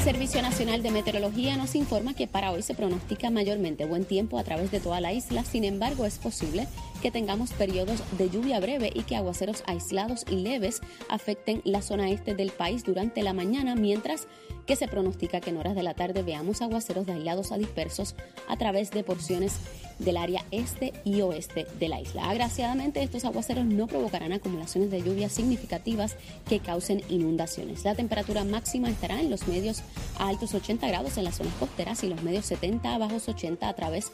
El 0.00 0.04
Servicio 0.04 0.40
Nacional 0.40 0.82
de 0.82 0.90
Meteorología 0.90 1.58
nos 1.58 1.74
informa 1.74 2.14
que 2.14 2.26
para 2.26 2.52
hoy 2.52 2.62
se 2.62 2.74
pronostica 2.74 3.28
mayormente 3.28 3.84
buen 3.84 4.06
tiempo 4.06 4.38
a 4.38 4.44
través 4.44 4.70
de 4.70 4.80
toda 4.80 4.98
la 4.98 5.12
isla, 5.12 5.44
sin 5.44 5.62
embargo 5.62 6.06
es 6.06 6.18
posible 6.18 6.66
que 7.02 7.10
tengamos 7.10 7.52
periodos 7.52 8.02
de 8.16 8.30
lluvia 8.30 8.60
breve 8.60 8.90
y 8.94 9.02
que 9.02 9.14
aguaceros 9.14 9.62
aislados 9.66 10.24
y 10.30 10.36
leves 10.36 10.80
afecten 11.10 11.60
la 11.64 11.82
zona 11.82 12.08
este 12.08 12.34
del 12.34 12.50
país 12.50 12.82
durante 12.82 13.22
la 13.22 13.34
mañana, 13.34 13.74
mientras 13.74 14.26
que 14.70 14.76
se 14.76 14.86
pronostica 14.86 15.40
que 15.40 15.50
en 15.50 15.56
horas 15.56 15.74
de 15.74 15.82
la 15.82 15.94
tarde 15.94 16.22
veamos 16.22 16.62
aguaceros 16.62 17.04
de 17.04 17.14
aislados 17.14 17.50
a 17.50 17.58
dispersos 17.58 18.14
a 18.46 18.56
través 18.56 18.92
de 18.92 19.02
porciones 19.02 19.56
del 19.98 20.16
área 20.16 20.44
este 20.52 20.92
y 21.04 21.22
oeste 21.22 21.66
de 21.80 21.88
la 21.88 22.00
isla. 22.00 22.30
Agraciadamente, 22.30 23.02
estos 23.02 23.24
aguaceros 23.24 23.64
no 23.64 23.88
provocarán 23.88 24.32
acumulaciones 24.32 24.92
de 24.92 25.02
lluvia 25.02 25.28
significativas 25.28 26.14
que 26.48 26.60
causen 26.60 27.02
inundaciones. 27.08 27.82
La 27.82 27.96
temperatura 27.96 28.44
máxima 28.44 28.88
estará 28.88 29.20
en 29.20 29.28
los 29.28 29.48
medios 29.48 29.82
a 30.20 30.28
altos 30.28 30.54
80 30.54 30.86
grados 30.86 31.18
en 31.18 31.24
las 31.24 31.38
zonas 31.38 31.54
costeras 31.54 32.04
y 32.04 32.08
los 32.08 32.22
medios 32.22 32.46
70 32.46 32.94
a 32.94 32.98
bajos 32.98 33.28
80 33.28 33.68
a 33.68 33.74
través 33.74 34.12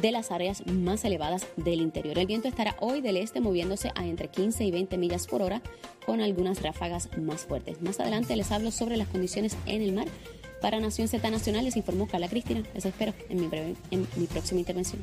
de 0.00 0.12
las 0.12 0.30
áreas 0.30 0.66
más 0.66 1.04
elevadas 1.04 1.46
del 1.56 1.80
interior. 1.80 2.18
El 2.18 2.26
viento 2.26 2.48
estará 2.48 2.76
hoy 2.80 3.00
del 3.00 3.16
este 3.16 3.40
moviéndose 3.40 3.90
a 3.94 4.06
entre 4.06 4.28
15 4.28 4.64
y 4.64 4.70
20 4.70 4.98
millas 4.98 5.26
por 5.26 5.42
hora 5.42 5.62
con 6.06 6.20
algunas 6.20 6.62
ráfagas 6.62 7.08
más 7.18 7.42
fuertes. 7.42 7.80
Más 7.82 8.00
adelante 8.00 8.36
les 8.36 8.50
hablo 8.52 8.70
sobre 8.70 8.96
las 8.96 9.08
condiciones 9.08 9.56
en 9.66 9.82
el 9.82 9.92
mar. 9.92 10.06
Para 10.60 10.80
Nación 10.80 11.08
Z 11.08 11.30
Nacional 11.30 11.64
les 11.64 11.76
informó 11.76 12.08
Carla 12.08 12.28
Cristina. 12.28 12.62
Les 12.74 12.84
espero 12.84 13.14
en 13.28 13.40
mi, 13.40 13.46
breve, 13.46 13.74
en 13.90 14.06
mi 14.16 14.26
próxima 14.26 14.60
intervención. 14.60 15.02